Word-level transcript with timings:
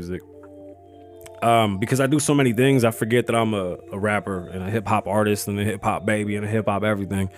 music. 0.00 0.22
Um, 1.42 1.78
because 1.78 2.00
I 2.00 2.06
do 2.06 2.18
so 2.18 2.34
many 2.34 2.52
things, 2.52 2.84
I 2.84 2.90
forget 2.90 3.26
that 3.26 3.34
I'm 3.36 3.54
a, 3.54 3.78
a 3.92 3.98
rapper 3.98 4.48
and 4.48 4.62
a 4.62 4.70
hip 4.70 4.86
hop 4.86 5.06
artist 5.06 5.48
and 5.48 5.58
a 5.58 5.64
hip 5.64 5.82
hop 5.82 6.04
baby 6.04 6.36
and 6.36 6.44
a 6.44 6.48
hip 6.48 6.66
hop 6.66 6.82
everything. 6.82 7.30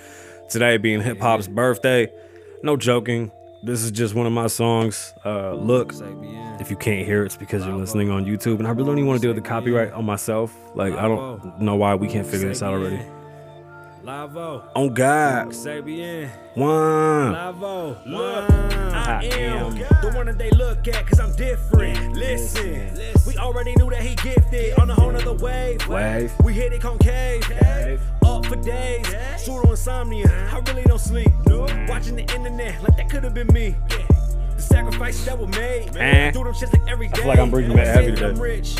Today 0.48 0.76
being 0.76 1.00
hip 1.00 1.20
hop's 1.20 1.46
birthday, 1.46 2.10
no 2.62 2.76
joking. 2.76 3.30
This 3.64 3.84
is 3.84 3.92
just 3.92 4.14
one 4.14 4.26
of 4.26 4.32
my 4.32 4.48
songs. 4.48 5.14
Uh, 5.24 5.54
look, 5.54 5.92
if 6.60 6.68
you 6.68 6.76
can't 6.76 7.06
hear 7.06 7.22
it, 7.22 7.26
it's 7.26 7.36
because 7.36 7.64
you're 7.64 7.76
listening 7.76 8.10
on 8.10 8.24
YouTube, 8.24 8.58
and 8.58 8.66
I 8.66 8.70
really 8.70 8.86
don't 8.86 8.98
even 8.98 9.06
want 9.06 9.20
to 9.20 9.24
deal 9.24 9.34
with 9.34 9.42
the 9.42 9.48
copyright 9.48 9.92
on 9.92 10.04
myself. 10.04 10.52
Like 10.74 10.94
I 10.94 11.06
don't 11.06 11.60
know 11.60 11.76
why 11.76 11.94
we 11.94 12.08
can't 12.08 12.26
figure 12.26 12.48
this 12.48 12.60
out 12.60 12.74
already. 12.74 13.00
Lavoe, 14.04 14.64
On 14.74 14.92
God, 14.92 15.48
Sabian, 15.50 16.28
one. 16.54 17.34
Lavoe, 17.34 18.04
look, 18.04 18.50
I 18.50 19.24
am 19.24 19.76
the 19.76 20.12
one 20.16 20.26
that 20.26 20.38
they 20.38 20.50
look 20.50 20.88
at 20.88 21.06
cause 21.06 21.20
I'm 21.20 21.32
different. 21.36 22.12
Listen, 22.14 22.98
we 23.28 23.36
already 23.38 23.74
knew 23.76 23.88
that 23.90 24.02
he 24.02 24.16
gifted. 24.16 24.76
On 24.80 24.90
a 24.90 24.94
whole 24.94 25.12
nother 25.12 25.34
wave. 25.34 25.86
Wave. 25.86 26.32
We 26.42 26.52
hit 26.52 26.72
it 26.72 26.80
concave, 26.80 27.48
up 28.24 28.44
for 28.46 28.56
days, 28.56 29.06
pseudo 29.36 29.70
insomnia. 29.70 30.48
I 30.52 30.58
really 30.68 30.82
don't 30.82 30.98
sleep. 30.98 31.30
Watching 31.88 32.16
the 32.16 32.22
internet 32.34 32.82
like 32.82 32.96
that 32.96 33.08
could 33.08 33.22
have 33.22 33.34
been 33.34 33.46
me. 33.48 33.76
The 34.62 34.74
sacrifices 34.76 35.24
that 35.26 35.36
were 35.38 35.48
made, 35.48 35.90
Eh. 35.96 36.30
do 36.30 36.44
them 36.44 36.54
shit 36.54 36.72
like 36.72 36.82
every 36.88 37.08
day. 37.08 37.16
feel 37.20 37.26
like 37.28 37.38
I'm 37.40 37.50
breathing 37.50 37.74
back 37.76 37.86
heavy 37.88 38.10
I'm 38.10 38.16
today. 38.16 38.40
rich, 38.40 38.76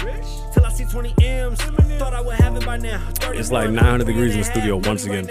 till 0.55 0.65
I 0.65 0.71
see 0.73 0.85
20 0.85 1.13
M's. 1.21 1.61
Thought 1.99 2.15
I 2.15 2.21
would 2.21 2.37
have 2.37 2.55
it 2.57 2.65
by 2.65 2.77
now. 2.77 3.01
It's 3.33 3.51
like 3.51 3.69
900 3.71 4.07
degrees 4.07 4.33
in 4.35 4.39
the 4.41 4.45
studio 4.45 4.77
once 4.77 5.05
again. 5.07 5.29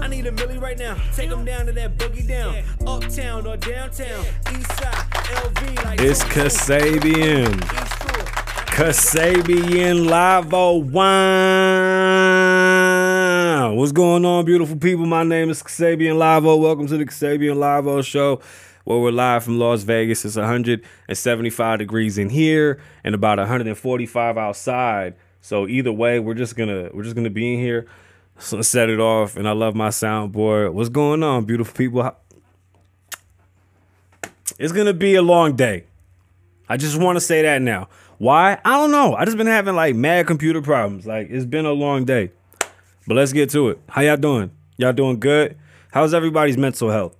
I 0.00 0.06
need 0.06 0.26
a 0.26 0.32
milli 0.32 0.60
right 0.60 0.78
now. 0.78 0.94
Take 1.16 1.28
them 1.30 1.44
down 1.44 1.66
to 1.66 1.72
that 1.72 1.98
boogie 1.98 2.26
down. 2.26 2.56
Uptown 2.86 3.46
or 3.48 3.56
downtown. 3.56 4.24
East 4.56 4.70
side, 4.78 4.94
LV. 5.34 5.84
Like 5.84 6.00
It's 6.00 6.22
Kasabian. 6.24 7.52
Kasabian 8.70 10.06
Lavoe 10.08 10.82
Wine. 13.64 13.76
What's 13.76 13.92
going 13.92 14.24
on, 14.24 14.44
beautiful 14.44 14.76
people? 14.76 15.06
My 15.06 15.24
name 15.24 15.50
is 15.50 15.62
Kasabian 15.62 16.14
Lavoe. 16.16 16.60
Welcome 16.60 16.86
to 16.88 16.96
the 16.96 17.04
Kasabian 17.06 17.56
Lavoe 17.56 18.04
Show, 18.04 18.40
where 18.84 18.98
we're 18.98 19.10
live 19.10 19.44
from 19.44 19.58
Las 19.58 19.82
Vegas. 19.82 20.24
It's 20.24 20.36
175 20.36 21.78
degrees 21.78 22.18
in 22.18 22.28
here 22.28 22.80
and 23.02 23.14
about 23.14 23.38
145 23.38 24.38
outside. 24.38 25.14
So 25.40 25.66
either 25.66 25.92
way, 25.92 26.20
we're 26.20 26.34
just 26.34 26.56
gonna 26.56 26.90
we're 26.92 27.02
just 27.02 27.16
gonna 27.16 27.30
be 27.30 27.54
in 27.54 27.60
here, 27.60 27.86
so 28.38 28.62
set 28.62 28.88
it 28.88 29.00
off. 29.00 29.36
And 29.36 29.48
I 29.48 29.52
love 29.52 29.74
my 29.74 29.88
soundboard. 29.88 30.72
What's 30.72 30.88
going 30.88 31.22
on, 31.22 31.44
beautiful 31.44 31.74
people? 31.74 32.16
It's 34.58 34.72
gonna 34.72 34.94
be 34.94 35.14
a 35.16 35.22
long 35.22 35.56
day. 35.56 35.84
I 36.68 36.76
just 36.76 36.98
want 36.98 37.16
to 37.16 37.20
say 37.20 37.42
that 37.42 37.60
now. 37.60 37.88
Why? 38.18 38.58
I 38.64 38.70
don't 38.76 38.90
know. 38.90 39.14
I 39.14 39.24
just 39.24 39.36
been 39.36 39.46
having 39.46 39.74
like 39.74 39.94
mad 39.94 40.26
computer 40.26 40.62
problems. 40.62 41.06
Like 41.06 41.28
it's 41.30 41.44
been 41.44 41.66
a 41.66 41.72
long 41.72 42.04
day. 42.04 42.30
But 43.06 43.16
let's 43.16 43.32
get 43.34 43.50
to 43.50 43.68
it. 43.68 43.80
How 43.88 44.00
y'all 44.00 44.16
doing? 44.16 44.50
Y'all 44.78 44.94
doing 44.94 45.20
good? 45.20 45.58
How's 45.92 46.14
everybody's 46.14 46.56
mental 46.56 46.90
health? 46.90 47.16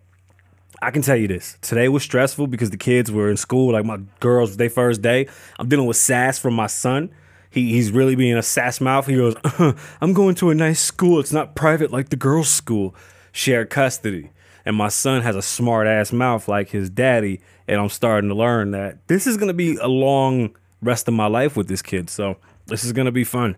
I 0.84 0.90
can 0.90 1.00
tell 1.00 1.16
you 1.16 1.26
this. 1.26 1.56
Today 1.62 1.88
was 1.88 2.02
stressful 2.02 2.46
because 2.46 2.68
the 2.68 2.76
kids 2.76 3.10
were 3.10 3.30
in 3.30 3.38
school. 3.38 3.72
Like 3.72 3.86
my 3.86 4.00
girls, 4.20 4.58
their 4.58 4.68
first 4.68 5.00
day. 5.00 5.26
I'm 5.58 5.68
dealing 5.68 5.86
with 5.86 5.96
sass 5.96 6.38
from 6.38 6.52
my 6.54 6.66
son. 6.66 7.10
He, 7.48 7.72
he's 7.72 7.90
really 7.90 8.16
being 8.16 8.36
a 8.36 8.42
sass 8.42 8.82
mouth. 8.82 9.06
He 9.06 9.16
goes, 9.16 9.34
I'm 10.00 10.12
going 10.12 10.34
to 10.36 10.50
a 10.50 10.54
nice 10.54 10.80
school. 10.80 11.20
It's 11.20 11.32
not 11.32 11.54
private 11.54 11.90
like 11.90 12.10
the 12.10 12.16
girls' 12.16 12.50
school. 12.50 12.94
Shared 13.32 13.70
custody. 13.70 14.30
And 14.66 14.76
my 14.76 14.88
son 14.88 15.22
has 15.22 15.36
a 15.36 15.42
smart 15.42 15.86
ass 15.86 16.12
mouth 16.12 16.48
like 16.48 16.68
his 16.70 16.90
daddy. 16.90 17.40
And 17.66 17.80
I'm 17.80 17.88
starting 17.88 18.28
to 18.28 18.36
learn 18.36 18.72
that 18.72 19.08
this 19.08 19.26
is 19.26 19.38
going 19.38 19.48
to 19.48 19.54
be 19.54 19.76
a 19.76 19.88
long 19.88 20.54
rest 20.82 21.08
of 21.08 21.14
my 21.14 21.26
life 21.26 21.56
with 21.56 21.66
this 21.66 21.80
kid. 21.80 22.10
So 22.10 22.36
this 22.66 22.84
is 22.84 22.92
going 22.92 23.06
to 23.06 23.12
be 23.12 23.24
fun. 23.24 23.56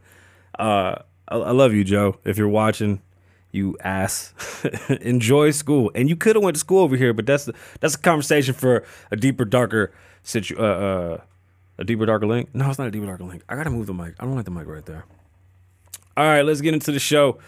Uh, 0.57 0.97
I, 1.29 1.37
I 1.37 1.51
love 1.51 1.75
you, 1.75 1.83
Joe. 1.83 2.19
If 2.25 2.39
you're 2.39 2.49
watching, 2.49 3.03
you 3.53 3.77
ass. 3.83 4.35
Enjoy 5.01 5.51
school. 5.51 5.91
And 5.95 6.09
you 6.09 6.17
could 6.17 6.37
have 6.37 6.43
went 6.43 6.57
to 6.57 6.61
school 6.61 6.83
over 6.83 6.97
here, 6.97 7.13
but 7.13 7.27
that's 7.27 7.49
that's 7.81 7.95
a 7.95 7.99
conversation 7.99 8.55
for 8.55 8.85
a 9.11 9.17
deeper, 9.17 9.45
darker 9.45 9.93
situ. 10.23 10.57
Uh, 10.59 10.63
uh, 10.63 11.21
a 11.79 11.85
deeper, 11.85 12.07
darker 12.07 12.27
link. 12.27 12.49
No, 12.55 12.69
it's 12.69 12.79
not 12.79 12.89
a 12.89 12.91
deeper, 12.91 13.07
darker 13.07 13.25
link. 13.25 13.43
I 13.49 13.57
gotta 13.57 13.71
move 13.71 13.87
the 13.87 13.95
mic. 13.95 14.15
I 14.19 14.25
don't 14.25 14.35
like 14.35 14.45
the 14.45 14.51
mic 14.51 14.67
right 14.67 14.85
there. 14.85 15.05
All 16.17 16.25
right, 16.25 16.43
let's 16.43 16.61
get 16.61 16.73
into 16.73 16.93
the 16.93 16.99
show. 16.99 17.39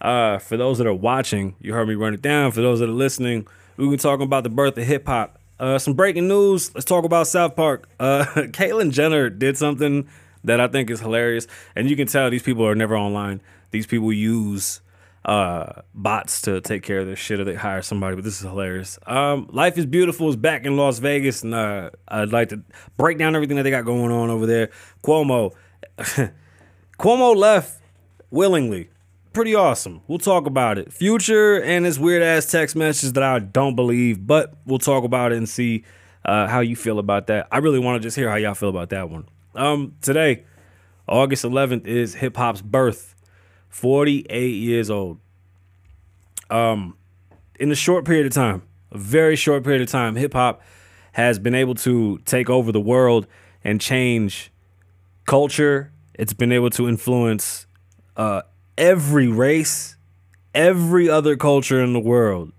Uh, 0.00 0.38
for 0.38 0.56
those 0.56 0.78
that 0.78 0.86
are 0.86 0.94
watching, 0.94 1.56
you 1.60 1.72
heard 1.72 1.88
me 1.88 1.94
run 1.94 2.14
it 2.14 2.22
down. 2.22 2.52
For 2.52 2.60
those 2.60 2.80
that 2.80 2.88
are 2.88 2.92
listening, 2.92 3.46
we 3.76 3.88
can 3.88 3.98
talking 3.98 4.24
about 4.24 4.44
the 4.44 4.50
birth 4.50 4.76
of 4.78 4.84
hip 4.84 5.06
hop. 5.06 5.40
Uh, 5.58 5.78
some 5.78 5.94
breaking 5.94 6.28
news. 6.28 6.74
Let's 6.74 6.84
talk 6.84 7.04
about 7.04 7.26
South 7.28 7.54
Park. 7.54 7.88
Uh, 8.00 8.24
Caitlyn 8.36 8.90
Jenner 8.92 9.30
did 9.30 9.56
something 9.56 10.08
that 10.44 10.60
I 10.60 10.66
think 10.66 10.90
is 10.90 11.00
hilarious, 11.00 11.46
and 11.76 11.88
you 11.88 11.96
can 11.96 12.08
tell 12.08 12.30
these 12.30 12.42
people 12.42 12.66
are 12.66 12.74
never 12.74 12.96
online. 12.96 13.40
These 13.70 13.86
people 13.86 14.12
use 14.12 14.80
uh, 15.24 15.82
bots 15.94 16.42
to 16.42 16.60
take 16.60 16.82
care 16.82 17.00
of 17.00 17.06
their 17.06 17.16
shit, 17.16 17.40
or 17.40 17.44
they 17.44 17.54
hire 17.54 17.82
somebody. 17.82 18.16
But 18.16 18.24
this 18.24 18.36
is 18.36 18.42
hilarious. 18.42 18.98
Um, 19.06 19.48
Life 19.52 19.78
is 19.78 19.86
Beautiful 19.86 20.28
is 20.28 20.36
back 20.36 20.64
in 20.64 20.76
Las 20.76 20.98
Vegas, 20.98 21.42
and 21.42 21.54
uh, 21.54 21.90
I'd 22.08 22.32
like 22.32 22.48
to 22.50 22.62
break 22.96 23.18
down 23.18 23.34
everything 23.34 23.56
that 23.56 23.62
they 23.62 23.70
got 23.70 23.84
going 23.84 24.10
on 24.10 24.30
over 24.30 24.46
there. 24.46 24.70
Cuomo, 25.02 25.54
Cuomo 26.98 27.36
left 27.36 27.80
willingly. 28.30 28.90
Pretty 29.32 29.54
awesome. 29.54 30.02
We'll 30.08 30.18
talk 30.18 30.46
about 30.46 30.76
it. 30.76 30.92
Future 30.92 31.62
and 31.62 31.86
his 31.86 31.98
weird 31.98 32.22
ass 32.22 32.46
text 32.46 32.76
messages 32.76 33.14
that 33.14 33.22
I 33.22 33.38
don't 33.38 33.74
believe, 33.74 34.26
but 34.26 34.54
we'll 34.66 34.78
talk 34.78 35.04
about 35.04 35.32
it 35.32 35.38
and 35.38 35.48
see 35.48 35.84
uh, 36.24 36.48
how 36.48 36.60
you 36.60 36.76
feel 36.76 36.98
about 36.98 37.28
that. 37.28 37.48
I 37.50 37.58
really 37.58 37.78
want 37.78 38.02
to 38.02 38.06
just 38.06 38.16
hear 38.16 38.28
how 38.28 38.36
y'all 38.36 38.54
feel 38.54 38.68
about 38.68 38.90
that 38.90 39.08
one. 39.08 39.26
Um, 39.54 39.94
today, 40.02 40.44
August 41.08 41.44
11th, 41.44 41.86
is 41.86 42.14
hip 42.14 42.36
hop's 42.36 42.60
birth. 42.60 43.11
48 43.72 44.48
years 44.50 44.90
old. 44.90 45.18
Um, 46.50 46.96
in 47.58 47.72
a 47.72 47.74
short 47.74 48.04
period 48.04 48.26
of 48.26 48.32
time, 48.32 48.62
a 48.90 48.98
very 48.98 49.34
short 49.34 49.64
period 49.64 49.80
of 49.80 49.88
time, 49.88 50.14
hip 50.14 50.34
hop 50.34 50.60
has 51.12 51.38
been 51.38 51.54
able 51.54 51.74
to 51.76 52.18
take 52.26 52.50
over 52.50 52.70
the 52.70 52.80
world 52.80 53.26
and 53.64 53.80
change 53.80 54.52
culture. 55.24 55.90
It's 56.14 56.34
been 56.34 56.52
able 56.52 56.68
to 56.70 56.86
influence 56.86 57.66
uh, 58.14 58.42
every 58.76 59.28
race, 59.28 59.96
every 60.54 61.08
other 61.08 61.34
culture 61.34 61.82
in 61.82 61.94
the 61.94 62.00
world 62.00 62.52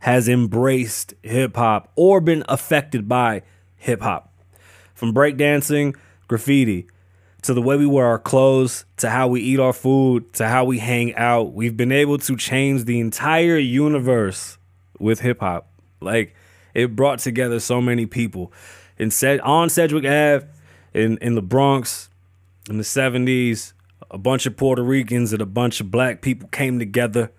has 0.00 0.28
embraced 0.28 1.14
hip 1.22 1.56
hop 1.56 1.90
or 1.96 2.20
been 2.20 2.44
affected 2.46 3.08
by 3.08 3.42
hip 3.76 4.02
hop. 4.02 4.32
From 4.94 5.14
breakdancing, 5.14 5.96
graffiti, 6.28 6.88
to 7.42 7.54
the 7.54 7.62
way 7.62 7.76
we 7.76 7.86
wear 7.86 8.06
our 8.06 8.18
clothes, 8.18 8.84
to 8.98 9.08
how 9.08 9.28
we 9.28 9.40
eat 9.40 9.60
our 9.60 9.72
food, 9.72 10.32
to 10.34 10.48
how 10.48 10.64
we 10.64 10.78
hang 10.78 11.14
out, 11.14 11.52
we've 11.52 11.76
been 11.76 11.92
able 11.92 12.18
to 12.18 12.36
change 12.36 12.84
the 12.84 12.98
entire 13.00 13.58
universe 13.58 14.58
with 14.98 15.20
hip 15.20 15.40
hop. 15.40 15.68
Like 16.00 16.34
it 16.74 16.96
brought 16.96 17.20
together 17.20 17.60
so 17.60 17.80
many 17.80 18.06
people. 18.06 18.52
In 18.98 19.10
said 19.10 19.40
on 19.40 19.70
Sedgwick 19.70 20.04
Ave, 20.04 20.46
in 20.94 21.18
in 21.18 21.34
the 21.34 21.42
Bronx, 21.42 22.10
in 22.68 22.78
the 22.78 22.84
70s, 22.84 23.72
a 24.10 24.18
bunch 24.18 24.46
of 24.46 24.56
Puerto 24.56 24.82
Ricans 24.82 25.32
and 25.32 25.42
a 25.42 25.46
bunch 25.46 25.80
of 25.80 25.90
black 25.90 26.20
people 26.20 26.48
came 26.48 26.78
together. 26.78 27.30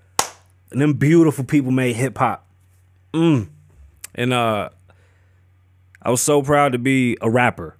And 0.71 0.81
them 0.81 0.93
beautiful 0.93 1.43
people 1.43 1.71
made 1.71 1.95
hip 1.95 2.17
hop. 2.17 2.47
Mm. 3.13 3.49
And 4.15 4.33
uh 4.33 4.69
I 6.01 6.11
was 6.11 6.21
so 6.21 6.41
proud 6.41 6.71
to 6.71 6.79
be 6.79 7.17
a 7.21 7.29
rapper. 7.29 7.75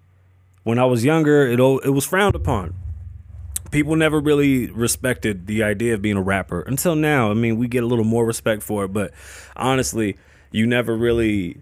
When 0.70 0.78
I 0.78 0.86
was 0.86 1.04
younger, 1.04 1.48
it 1.48 1.60
it 1.60 1.90
was 1.90 2.06
frowned 2.06 2.36
upon. 2.36 2.76
People 3.72 3.96
never 3.96 4.20
really 4.20 4.70
respected 4.70 5.48
the 5.48 5.64
idea 5.64 5.96
of 5.96 6.02
being 6.04 6.16
a 6.16 6.22
rapper 6.22 6.62
until 6.62 6.96
now. 6.96 7.32
I 7.32 7.34
mean, 7.34 7.58
we 7.58 7.68
get 7.68 7.84
a 7.84 7.88
little 7.88 8.06
more 8.06 8.24
respect 8.24 8.62
for 8.62 8.86
it, 8.86 8.94
but 8.94 9.12
honestly, 9.56 10.16
you 10.52 10.68
never 10.68 10.96
really 10.96 11.58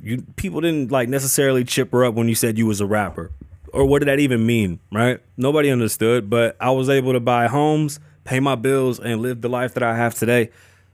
you 0.00 0.22
people 0.36 0.62
didn't 0.62 0.90
like 0.90 1.10
necessarily 1.10 1.64
chip 1.64 1.92
her 1.92 2.02
up 2.02 2.14
when 2.14 2.30
you 2.30 2.34
said 2.34 2.56
you 2.56 2.64
was 2.64 2.80
a 2.80 2.86
rapper 2.86 3.30
or 3.74 3.84
what 3.84 3.98
did 3.98 4.08
that 4.08 4.20
even 4.20 4.46
mean 4.46 4.78
right 4.92 5.20
nobody 5.36 5.70
understood 5.70 6.28
but 6.28 6.54
i 6.60 6.70
was 6.70 6.90
able 6.90 7.14
to 7.14 7.20
buy 7.20 7.46
homes 7.46 7.98
pay 8.24 8.38
my 8.38 8.54
bills 8.54 9.00
and 9.00 9.22
live 9.22 9.40
the 9.40 9.48
life 9.48 9.72
that 9.72 9.82
i 9.82 9.96
have 9.96 10.14
today 10.14 10.50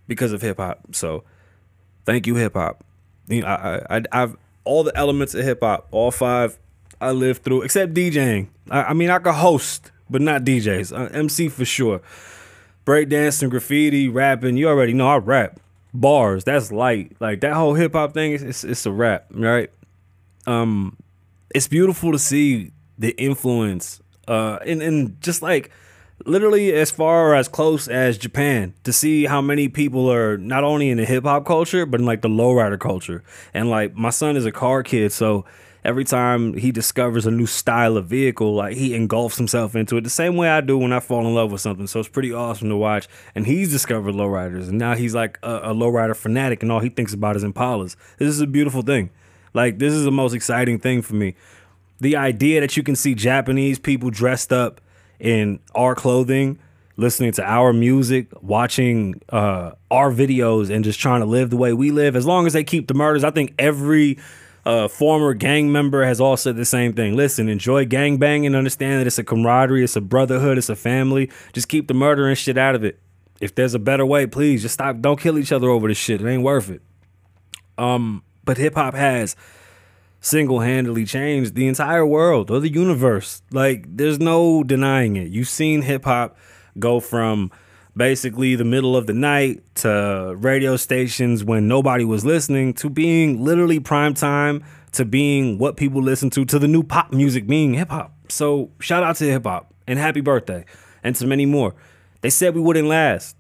because 0.06 0.32
of 0.32 0.40
hip-hop 0.40 0.81
so 0.92 1.25
thank 2.04 2.26
you 2.26 2.37
hip-hop 2.37 2.84
You 3.26 3.42
know, 3.42 3.48
I, 3.48 3.96
I, 3.96 4.02
i've 4.12 4.37
all 4.64 4.84
the 4.84 4.96
elements 4.96 5.34
of 5.34 5.44
hip-hop 5.44 5.88
all 5.90 6.12
five 6.12 6.58
i 7.02 7.10
lived 7.10 7.43
through 7.43 7.62
except 7.62 7.94
djing. 7.94 8.49
I, 8.70 8.84
I 8.84 8.93
mean 8.93 9.10
i 9.10 9.19
could 9.19 9.34
host 9.34 9.90
but 10.08 10.22
not 10.22 10.44
djs 10.44 10.96
uh, 10.96 11.08
mc 11.12 11.49
for 11.49 11.64
sure. 11.64 12.00
Breakdancing 12.87 13.50
graffiti 13.50 14.08
rapping 14.08 14.56
you 14.56 14.69
already 14.69 14.93
know 14.94 15.08
i 15.08 15.16
rap. 15.16 15.60
Bars 15.94 16.44
that's 16.44 16.72
light. 16.72 17.12
Like 17.20 17.40
that 17.43 17.54
whole 17.54 17.75
hip-hop 17.75 18.14
thing 18.14 18.32
is 18.32 18.43
it's, 18.43 18.64
it's 18.64 18.87
a 18.87 18.93
rap 18.93 19.26
right? 19.31 19.70
Um 20.46 20.96
it's 21.54 21.69
beautiful 21.69 22.12
to 22.12 22.19
see 22.19 22.72
the 22.99 23.10
influence 23.19 24.00
uh 24.28 24.58
and, 24.64 24.81
and 24.82 25.20
just 25.20 25.43
like 25.43 25.70
literally 26.25 26.72
as 26.72 26.90
far 26.90 27.34
as 27.34 27.49
close 27.49 27.88
as 27.88 28.16
Japan 28.16 28.75
to 28.84 28.93
see 28.93 29.25
how 29.25 29.40
many 29.40 29.69
people 29.69 30.10
are 30.10 30.38
not 30.38 30.62
only 30.62 30.88
in 30.88 30.99
the 30.99 31.04
hip 31.04 31.25
hop 31.25 31.44
culture 31.44 31.84
but 31.84 32.00
in 32.00 32.06
like 32.06 32.22
the 32.22 32.28
lowrider 32.28 32.78
culture. 32.78 33.22
And 33.52 33.70
like 33.70 33.94
my 33.94 34.10
son 34.10 34.37
is 34.37 34.46
a 34.46 34.52
car 34.52 34.82
kid 34.82 35.12
so 35.12 35.44
every 35.84 36.05
time 36.05 36.55
he 36.55 36.70
discovers 36.70 37.26
a 37.26 37.31
new 37.31 37.46
style 37.46 37.96
of 37.96 38.06
vehicle, 38.06 38.55
like 38.55 38.76
he 38.76 38.94
engulfs 38.94 39.37
himself 39.37 39.75
into 39.75 39.96
it 39.96 40.02
the 40.02 40.11
same 40.11 40.37
way 40.37 40.49
I 40.49 40.61
do 40.61 40.79
when 40.79 40.93
I 40.93 41.00
fall 41.00 41.26
in 41.26 41.34
love 41.34 41.52
with 41.52 41.61
something. 41.61 41.87
So 41.87 42.00
it's 42.00 42.08
pretty 42.08 42.32
awesome 42.32 42.69
to 42.69 42.76
watch. 42.76 43.08
And 43.34 43.46
he's 43.46 43.70
discovered 43.70 44.14
lowriders, 44.14 44.69
and 44.69 44.79
now 44.79 44.94
he's 44.94 45.14
like 45.14 45.38
a, 45.43 45.56
a 45.56 45.75
lowrider 45.75 46.17
fanatic, 46.17 46.62
and 46.62 46.70
all 46.70 46.81
he 46.81 46.88
thinks 46.88 47.12
about 47.12 47.37
is 47.37 47.44
Impalas. 47.44 47.96
This 48.19 48.29
is 48.29 48.40
a 48.40 48.46
beautiful 48.46 48.82
thing. 48.82 49.11
Like 49.55 49.79
this 49.79 49.93
is 49.93 50.05
the 50.05 50.12
most 50.12 50.34
exciting 50.34 50.79
thing 50.79 51.02
for 51.02 51.14
me. 51.14 51.34
The 52.00 52.17
idea 52.17 52.61
that 52.61 52.76
you 52.76 52.82
can 52.82 52.96
see 52.96 53.14
Japanese 53.14 53.78
people 53.78 54.11
dressed 54.11 54.52
up 54.52 54.81
in 55.20 55.61
our 55.75 55.94
clothing, 55.94 56.58
listening 56.96 57.32
to 57.32 57.44
our 57.44 57.73
music, 57.73 58.26
watching 58.43 59.20
uh, 59.28 59.73
our 59.90 60.11
videos, 60.11 60.69
and 60.69 60.85
just 60.85 60.99
trying 60.99 61.20
to 61.20 61.26
live 61.26 61.50
the 61.50 61.56
way 61.56 61.73
we 61.73 61.90
live. 61.90 62.17
As 62.17 62.26
long 62.26 62.46
as 62.46 62.55
they 62.55 62.64
keep 62.64 62.88
the 62.88 62.94
murders, 62.94 63.23
I 63.23 63.31
think 63.31 63.55
every 63.58 64.19
uh, 64.64 64.88
former 64.88 65.35
gang 65.35 65.73
member 65.73 66.05
has 66.05 66.20
all 66.20 66.37
said 66.37 66.56
the 66.56 66.64
same 66.64 66.93
thing. 66.93 67.17
Listen, 67.17 67.49
enjoy 67.49 67.85
gang 67.85 68.19
banging, 68.19 68.55
understand 68.55 69.00
that 69.00 69.06
it's 69.06 69.19
a 69.19 69.25
camaraderie, 69.25 69.85
it's 69.85 69.97
a 69.97 70.00
brotherhood, 70.00 70.59
it's 70.59 70.69
a 70.69 70.76
family. 70.76 71.31
Just 71.53 71.69
keep 71.69 71.88
the 71.88 71.94
murder 71.94 72.29
and 72.29 72.38
shit 72.38 72.56
out 72.56 72.75
of 72.75 72.85
it. 72.85 73.00
If 73.41 73.55
there's 73.55 73.75
a 73.75 73.81
better 73.81 74.06
way, 74.06 74.26
please 74.26 74.62
just 74.62 74.75
stop. 74.75 75.00
Don't 75.00 75.19
kill 75.20 75.37
each 75.37 75.50
other 75.50 75.69
over 75.69 75.88
this 75.88 75.99
shit. 75.99 76.20
It 76.20 76.29
ain't 76.29 76.44
worth 76.44 76.70
it. 76.70 76.81
Um, 77.76 78.23
but 78.44 78.56
hip 78.56 78.75
hop 78.75 78.94
has 78.94 79.35
single 80.20 80.61
handedly 80.61 81.05
changed 81.05 81.56
the 81.56 81.67
entire 81.67 82.06
world 82.06 82.50
or 82.50 82.61
the 82.61 82.73
universe. 82.73 83.43
Like, 83.50 83.85
there's 83.88 84.20
no 84.20 84.62
denying 84.62 85.17
it. 85.17 85.29
You've 85.29 85.49
seen 85.49 85.82
hip 85.82 86.05
hop 86.05 86.37
go 86.79 87.00
from 87.00 87.50
basically 87.96 88.54
the 88.54 88.64
middle 88.64 88.96
of 88.96 89.06
the 89.06 89.12
night 89.12 89.62
to 89.76 90.34
radio 90.38 90.76
stations 90.76 91.44
when 91.44 91.68
nobody 91.68 92.04
was 92.04 92.24
listening 92.24 92.72
to 92.74 92.88
being 92.88 93.44
literally 93.44 93.80
prime 93.80 94.14
time 94.14 94.64
to 94.92 95.04
being 95.04 95.58
what 95.58 95.76
people 95.76 96.02
listen 96.02 96.30
to 96.30 96.44
to 96.44 96.58
the 96.58 96.68
new 96.68 96.82
pop 96.82 97.12
music 97.12 97.46
being 97.46 97.74
hip 97.74 97.90
hop. 97.90 98.14
So, 98.28 98.70
shout 98.78 99.02
out 99.02 99.16
to 99.16 99.24
hip 99.24 99.44
hop 99.44 99.72
and 99.86 99.98
happy 99.98 100.20
birthday 100.20 100.64
and 101.02 101.14
to 101.16 101.26
many 101.26 101.46
more. 101.46 101.74
They 102.20 102.30
said 102.30 102.54
we 102.54 102.60
wouldn't 102.60 102.88
last. 102.88 103.36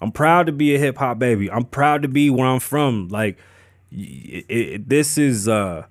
I'm 0.00 0.12
proud 0.12 0.46
to 0.46 0.52
be 0.52 0.74
a 0.74 0.78
hip 0.78 0.98
hop 0.98 1.18
baby. 1.18 1.50
I'm 1.50 1.64
proud 1.64 2.02
to 2.02 2.08
be 2.08 2.28
where 2.30 2.46
I'm 2.46 2.60
from. 2.60 3.08
Like, 3.08 3.38
it, 3.90 4.44
it, 4.48 4.88
this 4.88 5.16
is 5.16 5.48
uh 5.48 5.86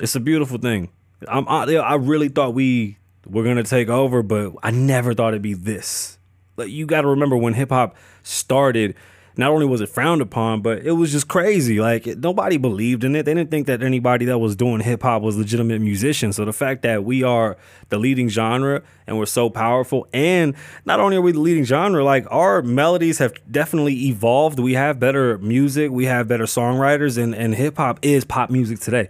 it's 0.00 0.14
a 0.14 0.20
beautiful 0.20 0.58
thing. 0.58 0.90
I'm 1.26 1.48
I, 1.48 1.64
I 1.76 1.94
really 1.94 2.28
thought 2.28 2.54
we 2.54 2.98
were 3.26 3.42
gonna 3.42 3.64
take 3.64 3.88
over, 3.88 4.22
but 4.22 4.52
I 4.62 4.70
never 4.70 5.14
thought 5.14 5.28
it'd 5.28 5.42
be 5.42 5.54
this. 5.54 6.17
Like 6.58 6.70
you 6.70 6.86
got 6.86 7.02
to 7.02 7.08
remember 7.08 7.36
when 7.36 7.54
hip 7.54 7.70
hop 7.70 7.96
started. 8.22 8.94
Not 9.36 9.52
only 9.52 9.66
was 9.66 9.80
it 9.80 9.88
frowned 9.88 10.20
upon, 10.20 10.62
but 10.62 10.84
it 10.84 10.90
was 10.92 11.12
just 11.12 11.28
crazy. 11.28 11.78
Like 11.78 12.06
nobody 12.06 12.56
believed 12.56 13.04
in 13.04 13.14
it. 13.14 13.22
They 13.22 13.34
didn't 13.34 13.52
think 13.52 13.68
that 13.68 13.84
anybody 13.84 14.24
that 14.24 14.38
was 14.38 14.56
doing 14.56 14.80
hip 14.80 15.02
hop 15.02 15.22
was 15.22 15.36
legitimate 15.36 15.80
musicians. 15.80 16.34
So 16.34 16.44
the 16.44 16.52
fact 16.52 16.82
that 16.82 17.04
we 17.04 17.22
are 17.22 17.56
the 17.88 17.98
leading 17.98 18.28
genre 18.28 18.82
and 19.06 19.16
we're 19.16 19.26
so 19.26 19.48
powerful, 19.48 20.08
and 20.12 20.56
not 20.84 20.98
only 20.98 21.16
are 21.16 21.22
we 21.22 21.30
the 21.30 21.38
leading 21.38 21.62
genre, 21.62 22.02
like 22.02 22.26
our 22.32 22.62
melodies 22.62 23.18
have 23.18 23.32
definitely 23.48 24.08
evolved. 24.08 24.58
We 24.58 24.74
have 24.74 24.98
better 24.98 25.38
music. 25.38 25.92
We 25.92 26.06
have 26.06 26.26
better 26.26 26.44
songwriters, 26.44 27.16
and 27.16 27.32
and 27.32 27.54
hip 27.54 27.76
hop 27.76 28.00
is 28.02 28.24
pop 28.24 28.50
music 28.50 28.80
today. 28.80 29.08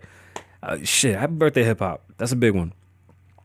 Uh, 0.63 0.77
shit, 0.85 1.19
happy 1.19 1.33
birthday, 1.33 1.65
hip 1.65 1.79
hop. 1.79 2.05
That's 2.19 2.33
a 2.33 2.37
big 2.37 2.55
one. 2.55 2.75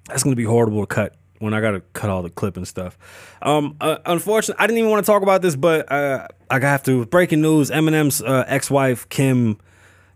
That's 0.10 0.24
gonna 0.24 0.36
be 0.36 0.44
horrible 0.44 0.82
to 0.82 0.88
cut 0.88 1.16
when 1.40 1.54
I 1.54 1.62
gotta 1.62 1.82
cut 1.94 2.10
all 2.10 2.22
the 2.22 2.30
clip 2.30 2.58
and 2.58 2.68
stuff. 2.68 2.98
Um, 3.42 3.76
uh, 3.82 3.98
unfortunately, 4.06 4.62
I 4.64 4.68
didn't 4.68 4.80
even 4.80 4.92
want 4.92 5.06
to 5.06 5.12
talk 5.12 5.24
about 5.24 5.42
this, 5.42 5.56
but 5.56 5.92
uh, 5.92 6.28
I 6.50 6.60
have 6.60 6.84
to. 6.84 7.06
Breaking 7.06 7.42
news: 7.42 7.70
Eminem's 7.70 8.22
uh, 8.22 8.46
ex-wife 8.48 9.10
Kim 9.10 9.58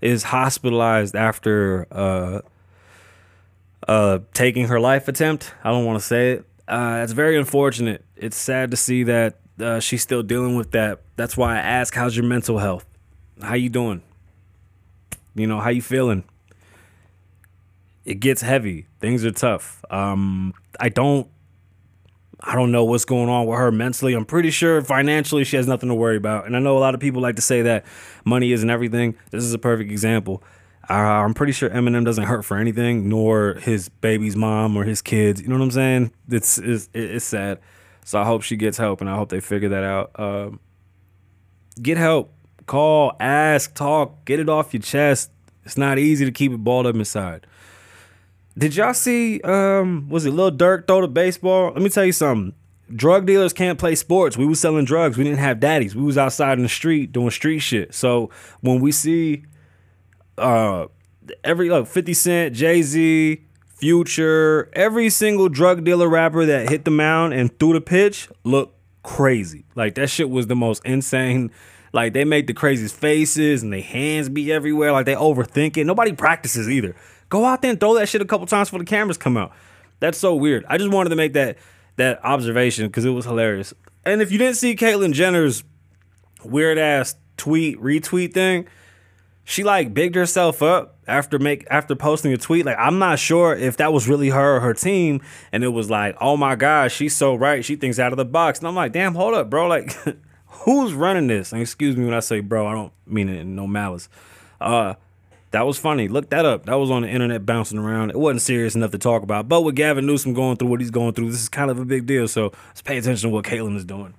is 0.02 0.24
hospitalized 0.24 1.16
after 1.16 1.88
uh, 1.92 2.42
uh, 3.88 4.20
taking 4.34 4.68
her 4.68 4.80
life 4.80 5.08
attempt. 5.08 5.54
I 5.64 5.72
don't 5.72 5.86
want 5.86 6.00
to 6.00 6.06
say 6.06 6.32
it. 6.34 6.46
Uh, 6.68 7.02
it's 7.04 7.14
very 7.14 7.38
unfortunate. 7.38 8.04
It's 8.16 8.38
sad 8.38 8.72
to 8.72 8.78
see 8.78 9.04
that 9.04 9.40
uh, 9.60 9.80
she's 9.80 10.02
still 10.02 10.24
dealing 10.24 10.56
with 10.56 10.72
that. 10.72 11.02
That's 11.16 11.36
why 11.36 11.56
I 11.56 11.60
ask, 11.60 11.94
"How's 11.94 12.16
your 12.16 12.26
mental 12.26 12.60
health? 12.60 12.86
How 13.42 13.56
you 13.56 13.70
doing? 13.70 14.02
You 15.36 15.48
know, 15.48 15.60
how 15.60 15.70
you 15.70 15.82
feeling?" 15.82 16.24
It 18.08 18.22
gets 18.22 18.42
heavy. 18.42 18.88
Things 19.02 19.26
are 19.26 19.32
tough. 19.32 19.84
Um, 19.92 20.54
I 20.80 20.88
don't 20.88 21.28
I 22.40 22.56
don't 22.56 22.72
know 22.72 22.86
what's 22.86 23.04
going 23.04 23.28
on 23.28 23.48
with 23.48 23.58
her 23.58 23.70
mentally. 23.70 24.14
I'm 24.14 24.24
pretty 24.24 24.50
sure 24.50 24.82
financially 24.82 25.44
she 25.44 25.58
has 25.58 25.68
nothing 25.68 25.90
to 25.90 25.96
worry 25.96 26.16
about. 26.16 26.46
And 26.46 26.56
I 26.56 26.60
know 26.60 26.78
a 26.78 26.80
lot 26.80 26.94
of 26.94 27.02
people 27.02 27.22
like 27.22 27.36
to 27.36 27.42
say 27.42 27.64
that 27.64 27.86
money 28.24 28.54
isn't 28.54 28.70
everything. 28.70 29.18
This 29.32 29.44
is 29.44 29.54
a 29.54 29.58
perfect 29.58 29.92
example. 29.92 30.42
Uh, 30.90 30.94
I'm 30.94 31.34
pretty 31.34 31.52
sure 31.52 31.70
Eminem 31.70 32.06
doesn't 32.06 32.24
hurt 32.24 32.46
for 32.46 32.56
anything, 32.56 33.10
nor 33.10 33.56
his 33.56 33.90
baby's 33.90 34.38
mom 34.38 34.78
or 34.78 34.86
his 34.86 35.02
kids. 35.02 35.42
You 35.42 35.50
know 35.50 35.56
what 35.56 35.64
I'm 35.64 35.72
saying? 35.72 36.12
It's 36.30 36.58
it's, 36.60 36.88
it's 36.94 37.26
sad. 37.26 37.60
So 38.06 38.22
I 38.22 38.24
hope 38.24 38.42
she 38.42 38.56
gets 38.56 38.78
help, 38.78 39.02
and 39.02 39.10
I 39.10 39.18
hope 39.18 39.28
they 39.28 39.42
figure 39.42 39.68
that 39.68 39.84
out. 39.84 40.12
Um, 40.18 40.62
get 41.82 41.98
help. 41.98 42.34
Call, 42.68 43.18
ask, 43.20 43.74
talk, 43.74 44.24
get 44.24 44.40
it 44.40 44.48
off 44.48 44.74
your 44.74 44.82
chest. 44.82 45.30
It's 45.66 45.78
not 45.78 45.98
easy 46.00 46.24
to 46.24 46.32
keep 46.32 46.54
it 46.54 46.64
balled 46.64 46.86
up 46.86 46.96
inside. 46.96 47.46
Did 48.58 48.76
y'all 48.76 48.94
see? 48.94 49.40
Um, 49.42 50.10
was 50.10 50.26
it 50.26 50.32
Lil 50.32 50.52
Durk 50.52 50.88
throw 50.88 51.02
the 51.02 51.08
baseball? 51.08 51.72
Let 51.74 51.82
me 51.82 51.90
tell 51.90 52.06
you 52.06 52.12
something. 52.12 52.54
Drug 52.96 53.26
dealers 53.28 53.54
can't 53.54 53.78
play 53.78 53.96
sports. 53.96 54.38
We 54.38 54.46
was 54.46 54.60
selling 54.60 54.86
drugs. 54.86 55.18
We 55.18 55.26
didn't 55.26 55.40
have 55.40 55.60
daddies. 55.60 55.96
We 55.96 56.04
was 56.04 56.18
outside 56.18 56.58
in 56.58 56.64
the 56.64 56.70
street 56.70 57.12
doing 57.12 57.30
street 57.30 57.60
shit. 57.60 57.94
So 57.94 58.32
when 58.62 58.80
we 58.80 58.92
see, 58.92 59.44
uh, 60.38 60.88
every 61.44 61.70
like 61.70 61.86
Fifty 61.86 62.14
Cent, 62.14 62.56
Jay 62.56 62.82
Z, 62.82 63.42
Future, 63.68 64.72
every 64.74 65.10
single 65.10 65.50
drug 65.50 65.84
dealer 65.84 66.08
rapper 66.08 66.46
that 66.46 66.70
hit 66.70 66.86
the 66.86 66.92
mound 66.92 67.34
and 67.34 67.60
threw 67.60 67.74
the 67.74 67.82
pitch 67.82 68.28
look 68.44 68.74
crazy. 69.04 69.66
Like 69.76 69.96
that 69.96 70.10
shit 70.10 70.30
was 70.30 70.48
the 70.48 70.56
most 70.56 70.84
insane. 70.84 71.52
Like 71.94 72.14
they 72.14 72.26
make 72.26 72.48
the 72.48 72.54
craziest 72.54 72.96
faces 72.96 73.62
and 73.62 73.72
their 73.72 73.82
hands 73.82 74.30
be 74.30 74.52
everywhere. 74.52 74.94
Like 74.94 75.06
they 75.06 75.16
overthink 75.16 75.78
it. 75.78 75.86
Nobody 75.86 76.14
practices 76.14 76.70
either. 76.70 76.96
Go 77.30 77.46
out 77.46 77.62
there 77.62 77.72
and 77.72 77.80
throw 77.80 77.96
that 77.96 78.10
shit 78.10 78.22
a 78.22 78.26
couple 78.26 78.46
times 78.48 78.70
before 78.70 78.80
the 78.80 78.86
cameras 78.86 79.18
come 79.18 79.38
out. 79.38 79.52
That's 80.00 80.18
so 80.18 80.36
weird. 80.36 80.66
I 80.70 80.78
just 80.78 80.92
wanted 80.92 81.10
to 81.10 81.16
make 81.16 81.34
that 81.34 81.58
that 81.98 82.24
observation 82.24 82.88
because 82.88 83.06
it 83.06 83.10
was 83.10 83.26
hilarious. 83.26 83.74
And 84.06 84.22
if 84.22 84.32
you 84.32 84.38
didn't 84.38 84.56
see 84.58 84.76
Caitlyn 84.76 85.14
Jenner's 85.14 85.64
weird 86.44 86.78
ass 86.78 87.16
tweet 87.36 87.80
retweet 87.82 88.34
thing, 88.34 88.68
she 89.44 89.64
like 89.64 89.94
bigged 89.94 90.16
herself 90.16 90.62
up 90.62 90.98
after 91.08 91.40
make 91.40 91.66
after 91.70 91.96
posting 91.96 92.34
a 92.34 92.38
tweet. 92.38 92.66
Like 92.66 92.78
I'm 92.78 93.00
not 93.00 93.18
sure 93.18 93.56
if 93.56 93.78
that 93.78 93.92
was 93.94 94.08
really 94.08 94.30
her 94.30 94.58
or 94.58 94.60
her 94.60 94.74
team, 94.74 95.22
and 95.52 95.64
it 95.64 95.70
was 95.70 95.90
like, 95.90 96.16
oh 96.22 96.38
my 96.38 96.56
gosh, 96.56 96.94
she's 96.94 97.16
so 97.16 97.34
right. 97.34 97.66
She 97.66 97.76
thinks 97.76 97.98
out 97.98 98.14
of 98.14 98.18
the 98.18 98.26
box, 98.26 98.60
and 98.60 98.68
I'm 98.68 98.76
like, 98.76 98.92
damn, 98.92 99.16
hold 99.16 99.34
up, 99.34 99.50
bro. 99.50 99.68
Like, 99.68 99.96
who's 100.46 100.94
running 100.94 101.28
this? 101.28 101.52
And 101.52 101.62
excuse 101.62 101.96
me 101.96 102.06
when 102.06 102.14
I 102.14 102.20
say 102.20 102.42
bro, 102.42 102.68
I 102.68 102.74
don't 102.74 102.94
mean 103.06 103.30
it 103.30 103.40
in 103.40 103.56
no 103.56 103.68
malice. 103.68 104.10
Uh, 104.60 104.96
that 105.58 105.66
was 105.66 105.80
funny. 105.80 106.08
Look 106.08 106.30
that 106.30 106.46
up. 106.46 106.68
That 106.68 106.76
was 106.76 106.92
on 106.92 107.02
the 107.02 107.10
internet 107.10 107.44
bouncing 107.44 107.80
around. 107.80 108.12
It 108.12 108.20
wasn't 108.20 108.44
serious 108.44 108.76
enough 108.76 108.92
to 108.92 109.00
talk 109.00 109.24
about. 109.24 109.50
But 109.50 109.62
with 109.62 109.74
Gavin 109.74 110.06
Newsom 110.06 110.36
going 110.36 110.56
through 110.56 110.68
what 110.68 110.82
he's 110.82 110.92
going 110.92 111.14
through, 111.14 111.32
this 111.32 111.42
is 111.42 111.50
kind 111.50 111.72
of 111.72 111.80
a 111.80 111.86
big 111.86 112.06
deal. 112.06 112.28
So 112.28 112.54
let's 112.68 112.84
pay 112.84 113.00
attention 113.00 113.32
to 113.32 113.34
what 113.34 113.44
Caitlyn 113.44 113.76
is 113.76 113.84
doing. 113.84 114.14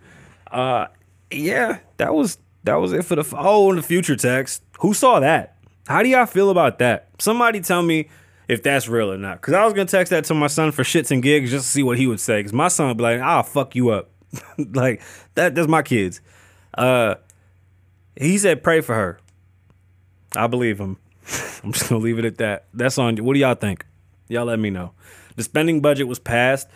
Uh, 0.51 0.87
yeah, 1.31 1.79
that 1.99 2.13
was 2.13 2.39
that 2.65 2.75
was 2.75 2.93
it 2.93 3.05
for 3.05 3.15
the 3.15 3.37
oh 3.39 3.71
in 3.71 3.77
the 3.77 3.83
future 3.83 4.17
text. 4.17 4.65
Who 4.81 4.93
saw 4.93 5.21
that? 5.21 5.59
How 5.87 6.03
do 6.03 6.09
y'all 6.09 6.27
feel 6.27 6.51
about 6.51 6.81
that? 6.81 7.09
Somebody 7.21 7.61
tell 7.61 7.83
me 7.83 8.09
if 8.49 8.65
that's 8.65 8.89
real 8.89 9.13
or 9.13 9.17
not. 9.17 9.41
Cause 9.41 9.55
I 9.55 9.65
was 9.65 9.75
gonna 9.75 9.87
text 9.87 10.11
that 10.11 10.25
to 10.25 10.35
my 10.35 10.49
son 10.49 10.73
for 10.73 10.83
shits 10.83 11.13
and 11.13 11.23
gigs 11.23 11.53
just 11.53 11.67
to 11.67 11.71
see 11.71 11.85
what 11.85 11.99
he 11.99 12.09
would 12.09 12.19
say. 12.19 12.43
Cause 12.43 12.53
my 12.53 12.67
son 12.67 12.89
would 12.89 12.97
be 12.97 13.05
like, 13.05 13.21
"I'll 13.21 13.45
fuck 13.45 13.77
you 13.77 13.91
up." 13.91 14.11
like 14.59 15.03
that. 15.37 15.55
That's 15.55 15.69
my 15.69 15.83
kids. 15.83 16.21
Uh, 16.75 17.15
he 18.17 18.39
said, 18.39 18.65
"Pray 18.65 18.81
for 18.81 18.97
her." 18.97 19.21
I 20.35 20.49
believe 20.49 20.81
him. 20.81 20.99
I'm 21.65 21.73
just 21.73 21.89
gonna 21.89 22.03
leave 22.03 22.19
it 22.19 22.25
at 22.25 22.39
that. 22.39 22.67
That's 22.75 22.99
on 22.99 23.17
you. 23.17 23.25
What 23.25 23.35
do 23.35 23.41
y'all 23.41 23.55
think? 23.55 23.85
Y'all 24.29 24.47
let 24.47 24.59
me 24.59 24.71
know. 24.71 24.93
The 25.37 25.43
spending 25.43 25.81
budget 25.81 26.09
was 26.09 26.19
passed. 26.19 26.69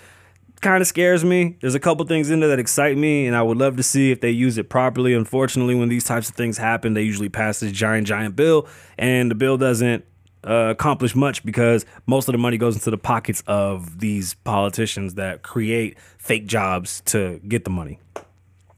Kind 0.61 0.81
of 0.81 0.87
scares 0.87 1.25
me. 1.25 1.57
There's 1.61 1.75
a 1.75 1.81
couple 1.81 2.07
things 2.07 2.31
in 2.31 2.41
there 2.41 2.51
that 2.51 2.61
excite 2.61 2.97
me, 2.97 3.27
and 3.27 3.35
I 3.35 3.43
would 3.43 3.59
love 3.59 3.77
to 3.79 3.83
see 3.83 4.13
if 4.13 4.21
they 4.21 4.31
use 4.31 4.59
it 4.59 4.69
properly. 4.69 5.13
Unfortunately, 5.13 5.75
when 5.75 5.89
these 5.89 6.05
types 6.05 6.29
of 6.29 6.37
things 6.37 6.57
happen, 6.57 6.95
they 6.95 7.03
usually 7.03 7.29
pass 7.29 7.61
this 7.61 7.73
giant, 7.73 8.07
giant 8.07 8.37
bill, 8.37 8.69
and 8.97 9.31
the 9.31 9.35
bill 9.35 9.57
doesn't 9.57 10.05
uh, 10.47 10.69
accomplish 10.71 11.15
much 11.15 11.45
because 11.45 11.85
most 12.07 12.29
of 12.29 12.33
the 12.33 12.39
money 12.39 12.59
goes 12.59 12.75
into 12.75 12.91
the 12.91 12.99
pockets 12.99 13.43
of 13.47 14.01
these 14.01 14.35
politicians 14.35 15.15
that 15.15 15.43
create 15.43 15.99
fake 16.19 16.47
jobs 16.47 17.01
to 17.07 17.41
get 17.49 17.65
the 17.65 17.71
money. 17.71 17.99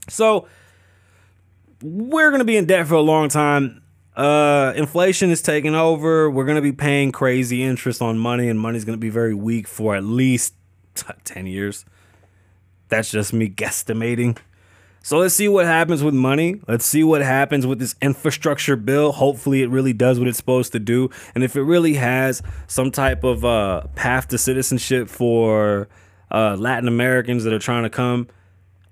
So 0.08 0.46
we're 1.82 2.30
going 2.30 2.40
to 2.40 2.46
be 2.46 2.56
in 2.56 2.66
debt 2.66 2.86
for 2.86 2.94
a 2.94 3.00
long 3.00 3.28
time. 3.28 3.82
Uh, 4.16 4.72
inflation 4.76 5.30
is 5.30 5.42
taking 5.42 5.74
over. 5.74 6.30
We're 6.30 6.44
going 6.44 6.56
to 6.56 6.62
be 6.62 6.72
paying 6.72 7.10
crazy 7.10 7.62
interest 7.62 8.00
on 8.00 8.18
money, 8.18 8.48
and 8.48 8.58
money's 8.60 8.84
going 8.84 8.96
to 8.96 9.00
be 9.00 9.10
very 9.10 9.34
weak 9.34 9.66
for 9.66 9.96
at 9.96 10.04
least 10.04 10.54
t- 10.94 11.12
10 11.24 11.46
years. 11.46 11.84
That's 12.88 13.10
just 13.10 13.32
me 13.32 13.48
guesstimating. 13.48 14.38
So 15.02 15.18
let's 15.18 15.34
see 15.34 15.48
what 15.48 15.66
happens 15.66 16.02
with 16.02 16.14
money. 16.14 16.60
Let's 16.66 16.86
see 16.86 17.04
what 17.04 17.20
happens 17.20 17.66
with 17.66 17.78
this 17.78 17.94
infrastructure 18.00 18.76
bill. 18.76 19.12
Hopefully, 19.12 19.62
it 19.62 19.68
really 19.68 19.92
does 19.92 20.18
what 20.18 20.28
it's 20.28 20.38
supposed 20.38 20.72
to 20.72 20.78
do. 20.78 21.10
And 21.34 21.44
if 21.44 21.56
it 21.56 21.62
really 21.62 21.94
has 21.94 22.40
some 22.68 22.90
type 22.90 23.24
of 23.24 23.44
uh, 23.44 23.82
path 23.96 24.28
to 24.28 24.38
citizenship 24.38 25.10
for 25.10 25.88
uh, 26.30 26.56
Latin 26.58 26.88
Americans 26.88 27.44
that 27.44 27.52
are 27.52 27.58
trying 27.58 27.82
to 27.82 27.90
come, 27.90 28.28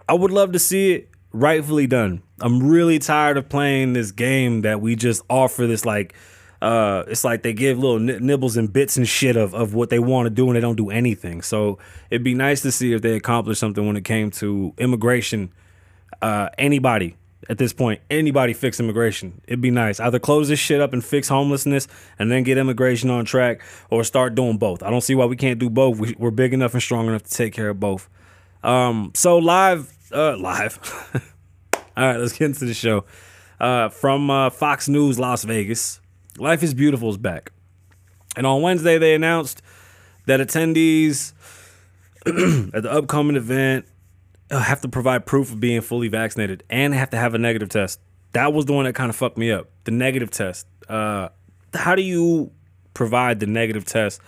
I 0.07 0.15
would 0.15 0.33
love 0.33 0.53
to 0.53 0.59
see 0.59 0.93
it 0.93 1.09
rightfully 1.33 1.87
done. 1.87 2.23
I'm 2.41 2.69
really 2.69 2.99
tired 2.99 3.37
of 3.37 3.49
playing 3.49 3.93
this 3.93 4.13
game 4.13 4.63
that 4.63 4.81
we 4.81 4.97
just 4.97 5.23
offer 5.29 5.67
this 5.67 5.85
like. 5.85 6.15
Uh, 6.61 7.03
it's 7.09 7.25
like 7.25 7.43
they 7.43 7.53
give 7.53 7.77
little 7.77 7.99
nibbles 7.99 8.57
and 8.57 8.73
bits 8.73 8.97
and 8.97 9.09
shit 9.09 9.35
of, 9.37 9.53
of 9.53 9.75
what 9.75 9.91
they 9.91 9.99
want 9.99 10.27
to 10.27 10.31
do 10.31 10.47
and 10.47 10.55
they 10.55 10.61
don't 10.61 10.77
do 10.77 10.91
anything. 10.91 11.43
So 11.43 11.79
it'd 12.09 12.23
be 12.23 12.35
nice 12.35 12.63
to 12.63 12.71
see 12.71 12.93
if 12.93 13.03
they 13.03 13.17
accomplish 13.17 13.59
something 13.59 13.85
when 13.85 13.97
it 13.97 14.05
came 14.05 14.31
to 14.33 14.73
immigration 14.79 15.53
uh, 16.21 16.51
anybody 16.59 17.17
at 17.49 17.59
this 17.59 17.73
point, 17.73 18.01
anybody 18.11 18.53
fix 18.53 18.79
immigration. 18.79 19.41
It'd 19.47 19.61
be 19.61 19.71
nice. 19.71 19.99
Either 19.99 20.19
close 20.19 20.49
this 20.49 20.59
shit 20.59 20.81
up 20.81 20.93
and 20.93 21.05
fix 21.05 21.29
homelessness 21.29 21.89
and 22.19 22.31
then 22.31 22.45
get 22.45 22.59
immigration 22.59 23.11
on 23.11 23.25
track 23.25 23.63
or 23.91 24.05
start 24.05 24.35
doing 24.35 24.59
both. 24.59 24.83
I 24.83 24.91
don't 24.91 25.01
see 25.01 25.15
why 25.15 25.27
we 25.27 25.37
can't 25.37 25.59
do 25.59 25.69
both. 25.69 25.99
We, 25.99 26.15
are 26.21 26.31
big 26.31 26.55
enough 26.55 26.75
and 26.75 26.83
strong 26.83 27.09
enough 27.09 27.25
to 27.25 27.31
take 27.31 27.53
care 27.53 27.71
of 27.71 27.81
both. 27.81 28.09
Um, 28.63 29.11
so 29.15 29.39
live, 29.39 29.93
uh, 30.13 30.37
live. 30.37 30.79
All 31.97 32.07
right, 32.07 32.17
let's 32.17 32.33
get 32.33 32.47
into 32.47 32.65
the 32.65 32.75
show. 32.75 33.05
Uh, 33.61 33.89
from 33.89 34.31
uh, 34.31 34.51
Fox 34.51 34.89
News 34.89 35.19
Las 35.19 35.45
Vegas, 35.45 36.01
Life 36.39 36.63
is 36.63 36.75
Beautiful 36.75 37.11
is 37.11 37.19
back. 37.19 37.53
And 38.37 38.47
on 38.47 38.63
Wednesday, 38.63 38.99
they 38.99 39.15
announced 39.15 39.63
that 40.27 40.41
attendees 40.41 41.33
at 42.75 42.83
the 42.83 42.91
upcoming 42.91 43.37
event 43.37 43.87
uh, 44.51 44.61
have 44.61 44.81
to 44.83 44.89
provide 44.89 45.27
proof 45.27 45.53
of 45.53 45.61
being 45.61 45.81
fully 45.81 46.09
vaccinated 46.09 46.63
and 46.71 46.95
have 46.95 47.11
to 47.11 47.17
have 47.17 47.35
a 47.35 47.39
negative 47.39 47.69
test. 47.69 48.01
That 48.33 48.53
was 48.53 48.65
the 48.65 48.73
one 48.73 48.85
that 48.85 48.95
kind 48.95 49.11
of 49.11 49.17
fucked 49.17 49.37
me 49.37 49.51
up. 49.51 49.69
The 49.85 49.91
negative 49.91 50.31
test. 50.31 50.67
Uh, 50.89 51.29
how 51.75 51.95
do 51.95 52.03
you 52.03 52.51
provide 52.95 53.41
the 53.41 53.47
negative 53.47 53.85
test 53.85 54.21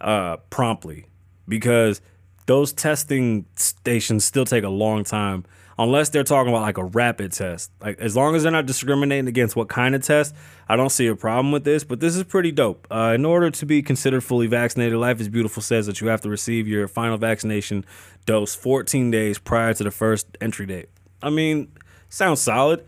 uh, 0.00 0.38
promptly? 0.50 1.06
Because 1.48 2.00
those 2.46 2.72
testing 2.72 3.44
stations 3.56 4.24
still 4.24 4.44
take 4.44 4.64
a 4.64 4.68
long 4.68 5.04
time 5.04 5.44
unless 5.78 6.08
they're 6.08 6.24
talking 6.24 6.52
about 6.52 6.62
like 6.62 6.78
a 6.78 6.84
rapid 6.84 7.32
test. 7.32 7.70
Like 7.80 7.98
as 7.98 8.16
long 8.16 8.34
as 8.34 8.42
they're 8.42 8.52
not 8.52 8.66
discriminating 8.66 9.28
against 9.28 9.56
what 9.56 9.68
kind 9.68 9.94
of 9.94 10.02
test, 10.02 10.34
I 10.68 10.76
don't 10.76 10.90
see 10.90 11.06
a 11.06 11.16
problem 11.16 11.52
with 11.52 11.64
this. 11.64 11.84
But 11.84 12.00
this 12.00 12.16
is 12.16 12.24
pretty 12.24 12.52
dope. 12.52 12.86
Uh, 12.90 13.12
in 13.14 13.24
order 13.24 13.50
to 13.50 13.66
be 13.66 13.82
considered 13.82 14.22
fully 14.22 14.46
vaccinated, 14.46 14.98
Life 14.98 15.20
is 15.20 15.28
Beautiful 15.28 15.62
says 15.62 15.86
that 15.86 16.00
you 16.00 16.08
have 16.08 16.20
to 16.22 16.30
receive 16.30 16.66
your 16.66 16.88
final 16.88 17.18
vaccination 17.18 17.84
dose 18.24 18.54
14 18.54 19.10
days 19.10 19.38
prior 19.38 19.74
to 19.74 19.84
the 19.84 19.90
first 19.90 20.26
entry 20.40 20.66
date. 20.66 20.88
I 21.22 21.30
mean, 21.30 21.72
sounds 22.08 22.40
solid. 22.40 22.84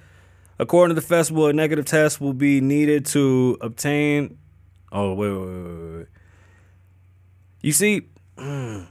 According 0.59 0.97
to 0.97 1.01
the 1.01 1.07
festival, 1.07 1.47
a 1.47 1.53
negative 1.53 1.85
test 1.85 2.21
will 2.21 2.33
be 2.33 2.61
needed 2.61 3.07
to 3.07 3.59
obtain. 3.61 4.39
Oh 4.91 5.15
wait, 5.15 5.31
wait, 5.31 5.47
wait, 5.47 5.97
wait. 5.99 6.07
You 7.61 7.73
see, 7.73 8.09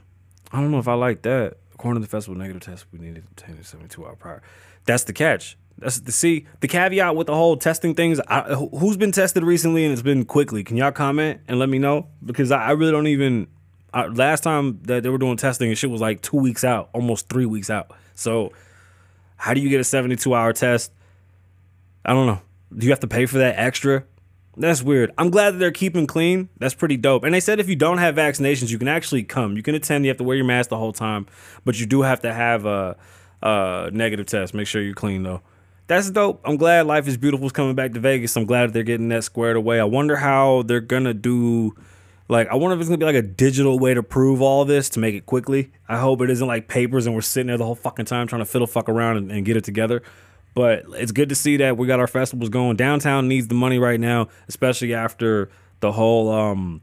I 0.52 0.60
don't 0.60 0.70
know 0.70 0.78
if 0.78 0.88
I 0.88 0.94
like 0.94 1.22
that. 1.22 1.56
According 1.74 2.02
to 2.02 2.06
the 2.06 2.10
festival, 2.10 2.38
negative 2.38 2.62
test 2.62 2.86
we 2.92 2.98
needed 2.98 3.24
to 3.36 3.64
72 3.64 4.04
hour 4.04 4.16
prior. 4.16 4.42
That's 4.84 5.04
the 5.04 5.12
catch. 5.12 5.56
That's 5.78 6.00
the 6.00 6.10
see 6.10 6.46
the 6.60 6.66
caveat 6.66 7.14
with 7.14 7.28
the 7.28 7.34
whole 7.34 7.56
testing 7.56 7.94
things. 7.94 8.20
I, 8.26 8.54
who's 8.54 8.96
been 8.96 9.12
tested 9.12 9.44
recently 9.44 9.84
and 9.84 9.92
it's 9.92 10.02
been 10.02 10.24
quickly? 10.24 10.64
Can 10.64 10.76
y'all 10.76 10.90
comment 10.90 11.40
and 11.46 11.58
let 11.58 11.68
me 11.68 11.78
know 11.78 12.08
because 12.24 12.50
I, 12.50 12.64
I 12.64 12.70
really 12.72 12.92
don't 12.92 13.06
even. 13.06 13.46
I, 13.94 14.06
last 14.06 14.42
time 14.42 14.80
that 14.82 15.02
they 15.02 15.08
were 15.08 15.18
doing 15.18 15.38
testing, 15.38 15.68
and 15.68 15.78
shit 15.78 15.88
was 15.88 16.00
like 16.00 16.20
two 16.20 16.36
weeks 16.36 16.62
out, 16.62 16.90
almost 16.92 17.28
three 17.30 17.46
weeks 17.46 17.70
out. 17.70 17.90
So, 18.14 18.52
how 19.36 19.54
do 19.54 19.60
you 19.60 19.70
get 19.70 19.80
a 19.80 19.84
72 19.84 20.34
hour 20.34 20.52
test? 20.52 20.92
I 22.04 22.12
don't 22.12 22.26
know. 22.26 22.40
Do 22.76 22.84
you 22.84 22.92
have 22.92 23.00
to 23.00 23.08
pay 23.08 23.24
for 23.24 23.38
that 23.38 23.58
extra? 23.58 24.04
That's 24.58 24.82
weird. 24.82 25.12
I'm 25.16 25.30
glad 25.30 25.54
that 25.54 25.58
they're 25.58 25.70
keeping 25.70 26.06
clean. 26.06 26.48
That's 26.58 26.74
pretty 26.74 26.96
dope. 26.96 27.22
And 27.22 27.32
they 27.32 27.40
said 27.40 27.60
if 27.60 27.68
you 27.68 27.76
don't 27.76 27.98
have 27.98 28.16
vaccinations, 28.16 28.70
you 28.70 28.78
can 28.78 28.88
actually 28.88 29.22
come. 29.22 29.56
You 29.56 29.62
can 29.62 29.74
attend. 29.74 30.04
You 30.04 30.10
have 30.10 30.16
to 30.18 30.24
wear 30.24 30.36
your 30.36 30.44
mask 30.44 30.70
the 30.70 30.76
whole 30.76 30.92
time, 30.92 31.26
but 31.64 31.78
you 31.78 31.86
do 31.86 32.02
have 32.02 32.20
to 32.22 32.32
have 32.32 32.66
a, 32.66 32.96
a 33.40 33.90
negative 33.92 34.26
test. 34.26 34.54
Make 34.54 34.66
sure 34.66 34.82
you're 34.82 34.94
clean 34.94 35.22
though. 35.22 35.42
That's 35.86 36.10
dope. 36.10 36.40
I'm 36.44 36.56
glad 36.56 36.86
Life 36.86 37.08
is 37.08 37.16
Beautiful 37.16 37.46
is 37.46 37.52
coming 37.52 37.74
back 37.74 37.92
to 37.94 38.00
Vegas. 38.00 38.36
I'm 38.36 38.44
glad 38.44 38.72
they're 38.72 38.82
getting 38.82 39.08
that 39.08 39.24
squared 39.24 39.56
away. 39.56 39.80
I 39.80 39.84
wonder 39.84 40.16
how 40.16 40.62
they're 40.62 40.80
gonna 40.80 41.14
do. 41.14 41.74
Like, 42.28 42.48
I 42.48 42.56
wonder 42.56 42.74
if 42.74 42.80
it's 42.80 42.90
gonna 42.90 42.98
be 42.98 43.06
like 43.06 43.14
a 43.14 43.22
digital 43.22 43.78
way 43.78 43.94
to 43.94 44.02
prove 44.02 44.42
all 44.42 44.64
this 44.64 44.90
to 44.90 45.00
make 45.00 45.14
it 45.14 45.24
quickly. 45.24 45.70
I 45.88 45.98
hope 45.98 46.20
it 46.20 46.28
isn't 46.28 46.46
like 46.46 46.68
papers 46.68 47.06
and 47.06 47.14
we're 47.14 47.22
sitting 47.22 47.46
there 47.46 47.56
the 47.56 47.64
whole 47.64 47.74
fucking 47.74 48.04
time 48.04 48.26
trying 48.26 48.42
to 48.42 48.44
fiddle 48.44 48.66
fuck 48.66 48.88
around 48.88 49.16
and, 49.16 49.32
and 49.32 49.46
get 49.46 49.56
it 49.56 49.64
together. 49.64 50.02
But 50.58 50.86
it's 50.94 51.12
good 51.12 51.28
to 51.28 51.36
see 51.36 51.56
that 51.58 51.76
we 51.76 51.86
got 51.86 52.00
our 52.00 52.08
festivals 52.08 52.48
going. 52.48 52.74
Downtown 52.74 53.28
needs 53.28 53.46
the 53.46 53.54
money 53.54 53.78
right 53.78 54.00
now, 54.00 54.26
especially 54.48 54.92
after 54.92 55.50
the 55.78 55.92
whole 55.92 56.32
um, 56.32 56.80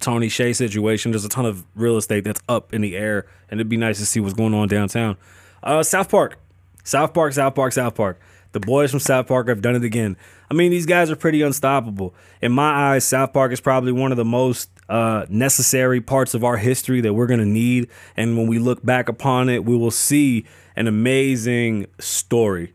Tony 0.00 0.26
Hsieh 0.26 0.56
situation. 0.56 1.12
There's 1.12 1.24
a 1.24 1.28
ton 1.28 1.46
of 1.46 1.64
real 1.76 1.98
estate 1.98 2.24
that's 2.24 2.40
up 2.48 2.74
in 2.74 2.80
the 2.80 2.96
air, 2.96 3.28
and 3.48 3.60
it'd 3.60 3.68
be 3.68 3.76
nice 3.76 4.00
to 4.00 4.06
see 4.06 4.18
what's 4.18 4.34
going 4.34 4.54
on 4.54 4.66
downtown. 4.66 5.16
Uh, 5.62 5.84
South 5.84 6.08
Park, 6.08 6.40
South 6.82 7.14
Park, 7.14 7.32
South 7.34 7.54
Park, 7.54 7.72
South 7.74 7.94
Park. 7.94 8.18
The 8.50 8.58
boys 8.58 8.90
from 8.90 8.98
South 8.98 9.28
Park 9.28 9.46
have 9.46 9.62
done 9.62 9.76
it 9.76 9.84
again. 9.84 10.16
I 10.50 10.54
mean, 10.54 10.72
these 10.72 10.86
guys 10.86 11.08
are 11.08 11.14
pretty 11.14 11.42
unstoppable. 11.42 12.12
In 12.42 12.50
my 12.50 12.92
eyes, 12.92 13.04
South 13.04 13.32
Park 13.32 13.52
is 13.52 13.60
probably 13.60 13.92
one 13.92 14.10
of 14.10 14.16
the 14.16 14.24
most 14.24 14.68
uh, 14.88 15.26
necessary 15.28 16.00
parts 16.00 16.34
of 16.34 16.42
our 16.42 16.56
history 16.56 17.00
that 17.02 17.14
we're 17.14 17.28
going 17.28 17.38
to 17.38 17.46
need. 17.46 17.88
And 18.16 18.36
when 18.36 18.48
we 18.48 18.58
look 18.58 18.84
back 18.84 19.08
upon 19.08 19.48
it, 19.48 19.64
we 19.64 19.76
will 19.76 19.92
see 19.92 20.44
an 20.74 20.88
amazing 20.88 21.86
story 22.00 22.72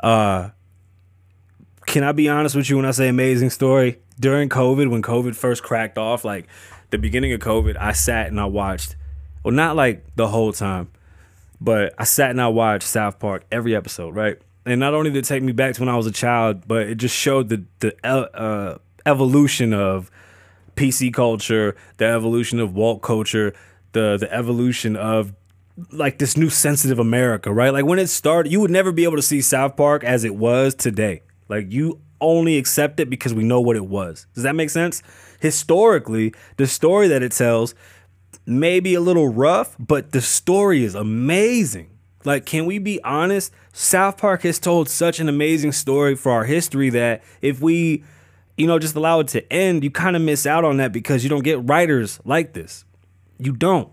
uh, 0.00 0.50
can 1.86 2.04
I 2.04 2.12
be 2.12 2.28
honest 2.28 2.54
with 2.54 2.70
you 2.70 2.76
when 2.76 2.86
I 2.86 2.90
say 2.92 3.08
amazing 3.08 3.50
story? 3.50 3.98
During 4.18 4.48
COVID, 4.48 4.90
when 4.90 5.02
COVID 5.02 5.34
first 5.34 5.62
cracked 5.62 5.98
off, 5.98 6.24
like 6.24 6.46
the 6.90 6.98
beginning 6.98 7.32
of 7.32 7.40
COVID, 7.40 7.76
I 7.76 7.92
sat 7.92 8.28
and 8.28 8.40
I 8.40 8.44
watched, 8.44 8.96
well, 9.42 9.54
not 9.54 9.76
like 9.76 10.04
the 10.16 10.28
whole 10.28 10.52
time, 10.52 10.90
but 11.60 11.94
I 11.98 12.04
sat 12.04 12.30
and 12.30 12.40
I 12.40 12.48
watched 12.48 12.86
South 12.86 13.18
Park 13.18 13.44
every 13.50 13.74
episode, 13.74 14.14
right? 14.14 14.38
And 14.66 14.78
not 14.78 14.94
only 14.94 15.10
did 15.10 15.20
it 15.20 15.28
take 15.28 15.42
me 15.42 15.52
back 15.52 15.74
to 15.74 15.80
when 15.80 15.88
I 15.88 15.96
was 15.96 16.06
a 16.06 16.12
child, 16.12 16.68
but 16.68 16.82
it 16.86 16.96
just 16.96 17.16
showed 17.16 17.48
the 17.48 17.64
the 17.80 18.06
uh, 18.06 18.78
evolution 19.06 19.72
of 19.72 20.10
PC 20.76 21.12
culture, 21.12 21.76
the 21.96 22.06
evolution 22.06 22.60
of 22.60 22.74
woke 22.74 23.02
culture, 23.02 23.54
the 23.92 24.16
the 24.18 24.32
evolution 24.32 24.96
of 24.96 25.32
like 25.90 26.18
this 26.18 26.36
new 26.36 26.50
sensitive 26.50 26.98
America, 26.98 27.52
right? 27.52 27.72
Like 27.72 27.84
when 27.84 27.98
it 27.98 28.08
started, 28.08 28.52
you 28.52 28.60
would 28.60 28.70
never 28.70 28.92
be 28.92 29.04
able 29.04 29.16
to 29.16 29.22
see 29.22 29.40
South 29.40 29.76
Park 29.76 30.04
as 30.04 30.24
it 30.24 30.34
was 30.34 30.74
today. 30.74 31.22
Like 31.48 31.70
you 31.70 32.00
only 32.20 32.58
accept 32.58 33.00
it 33.00 33.08
because 33.08 33.34
we 33.34 33.44
know 33.44 33.60
what 33.60 33.76
it 33.76 33.86
was. 33.86 34.26
Does 34.34 34.44
that 34.44 34.54
make 34.54 34.70
sense? 34.70 35.02
Historically, 35.40 36.34
the 36.56 36.66
story 36.66 37.08
that 37.08 37.22
it 37.22 37.32
tells 37.32 37.74
may 38.46 38.80
be 38.80 38.94
a 38.94 39.00
little 39.00 39.28
rough, 39.28 39.76
but 39.78 40.12
the 40.12 40.20
story 40.20 40.84
is 40.84 40.94
amazing. 40.94 41.90
Like, 42.24 42.44
can 42.44 42.66
we 42.66 42.78
be 42.78 43.02
honest? 43.02 43.52
South 43.72 44.18
Park 44.18 44.42
has 44.42 44.58
told 44.58 44.88
such 44.88 45.20
an 45.20 45.28
amazing 45.28 45.72
story 45.72 46.14
for 46.14 46.32
our 46.32 46.44
history 46.44 46.90
that 46.90 47.22
if 47.40 47.60
we, 47.60 48.04
you 48.56 48.66
know, 48.66 48.78
just 48.78 48.94
allow 48.94 49.20
it 49.20 49.28
to 49.28 49.50
end, 49.52 49.82
you 49.82 49.90
kind 49.90 50.16
of 50.16 50.22
miss 50.22 50.46
out 50.46 50.64
on 50.64 50.76
that 50.78 50.92
because 50.92 51.24
you 51.24 51.30
don't 51.30 51.44
get 51.44 51.66
writers 51.66 52.20
like 52.24 52.52
this. 52.52 52.84
You 53.38 53.52
don't. 53.52 53.90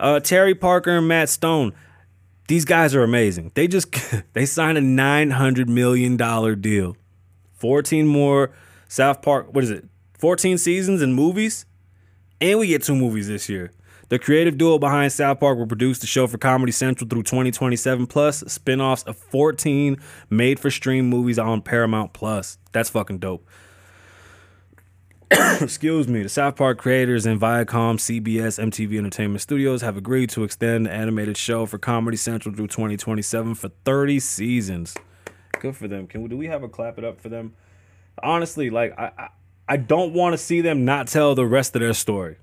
Uh, 0.00 0.18
Trey 0.18 0.54
Parker 0.54 0.98
and 0.98 1.06
Matt 1.06 1.28
Stone. 1.28 1.74
These 2.48 2.64
guys 2.64 2.94
are 2.94 3.02
amazing. 3.02 3.52
They 3.54 3.68
just 3.68 3.94
they 4.32 4.46
signed 4.46 4.78
a 4.78 4.80
nine 4.80 5.30
hundred 5.30 5.68
million 5.68 6.16
dollar 6.16 6.56
deal, 6.56 6.96
fourteen 7.54 8.06
more 8.06 8.50
South 8.88 9.22
Park. 9.22 9.54
What 9.54 9.62
is 9.62 9.70
it? 9.70 9.86
Fourteen 10.18 10.58
seasons 10.58 11.02
and 11.02 11.14
movies, 11.14 11.66
and 12.40 12.58
we 12.58 12.66
get 12.68 12.82
two 12.82 12.96
movies 12.96 13.28
this 13.28 13.48
year. 13.48 13.70
The 14.08 14.18
creative 14.18 14.58
duo 14.58 14.76
behind 14.80 15.12
South 15.12 15.38
Park 15.38 15.56
will 15.56 15.68
produce 15.68 16.00
the 16.00 16.06
show 16.08 16.26
for 16.26 16.36
Comedy 16.36 16.72
Central 16.72 17.08
through 17.08 17.22
2027, 17.22 18.08
plus 18.08 18.40
spin-offs 18.40 19.04
of 19.04 19.16
14 19.16 19.98
made-for-stream 20.30 21.08
movies 21.08 21.38
on 21.38 21.62
Paramount 21.62 22.12
Plus. 22.12 22.58
That's 22.72 22.90
fucking 22.90 23.20
dope. 23.20 23.46
excuse 25.60 26.08
me, 26.08 26.22
the 26.24 26.28
South 26.28 26.56
Park 26.56 26.78
creators 26.78 27.24
and 27.24 27.40
Viacom, 27.40 27.96
CBS, 27.98 28.58
MTV 28.58 28.98
Entertainment 28.98 29.40
Studios 29.40 29.80
have 29.82 29.96
agreed 29.96 30.28
to 30.30 30.42
extend 30.42 30.86
the 30.86 30.92
animated 30.92 31.36
show 31.36 31.66
for 31.66 31.78
Comedy 31.78 32.16
Central 32.16 32.54
through 32.54 32.66
2027 32.66 33.54
for 33.54 33.68
30 33.84 34.18
seasons. 34.18 34.96
Good 35.60 35.76
for 35.76 35.86
them. 35.86 36.08
Can 36.08 36.22
we, 36.22 36.28
do 36.28 36.36
we 36.36 36.46
have 36.46 36.64
a 36.64 36.68
clap 36.68 36.98
it 36.98 37.04
up 37.04 37.20
for 37.20 37.28
them? 37.28 37.54
Honestly, 38.22 38.70
like 38.70 38.98
I 38.98 39.12
I, 39.16 39.28
I 39.68 39.76
don't 39.76 40.12
want 40.14 40.32
to 40.32 40.38
see 40.38 40.62
them 40.62 40.84
not 40.84 41.06
tell 41.06 41.36
the 41.36 41.46
rest 41.46 41.76
of 41.76 41.80
their 41.80 41.92
story. 41.92 42.36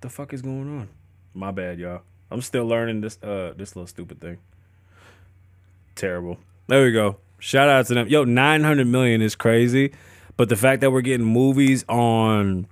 The 0.00 0.10
fuck 0.10 0.32
is 0.32 0.42
going 0.42 0.80
on? 0.80 0.88
My 1.34 1.52
bad, 1.52 1.78
y'all. 1.78 2.02
I'm 2.30 2.42
still 2.42 2.66
learning 2.66 3.00
this 3.00 3.16
uh 3.22 3.52
this 3.56 3.76
little 3.76 3.86
stupid 3.86 4.20
thing. 4.20 4.38
Terrible. 5.94 6.38
There 6.66 6.82
we 6.84 6.90
go. 6.90 7.18
Shout 7.38 7.68
out 7.68 7.86
to 7.86 7.94
them. 7.94 8.08
Yo, 8.08 8.24
900 8.24 8.86
million 8.86 9.22
is 9.22 9.36
crazy. 9.36 9.92
But 10.36 10.48
the 10.48 10.56
fact 10.56 10.80
that 10.80 10.90
we're 10.90 11.00
getting 11.00 11.26
movies 11.26 11.84
on 11.88 12.66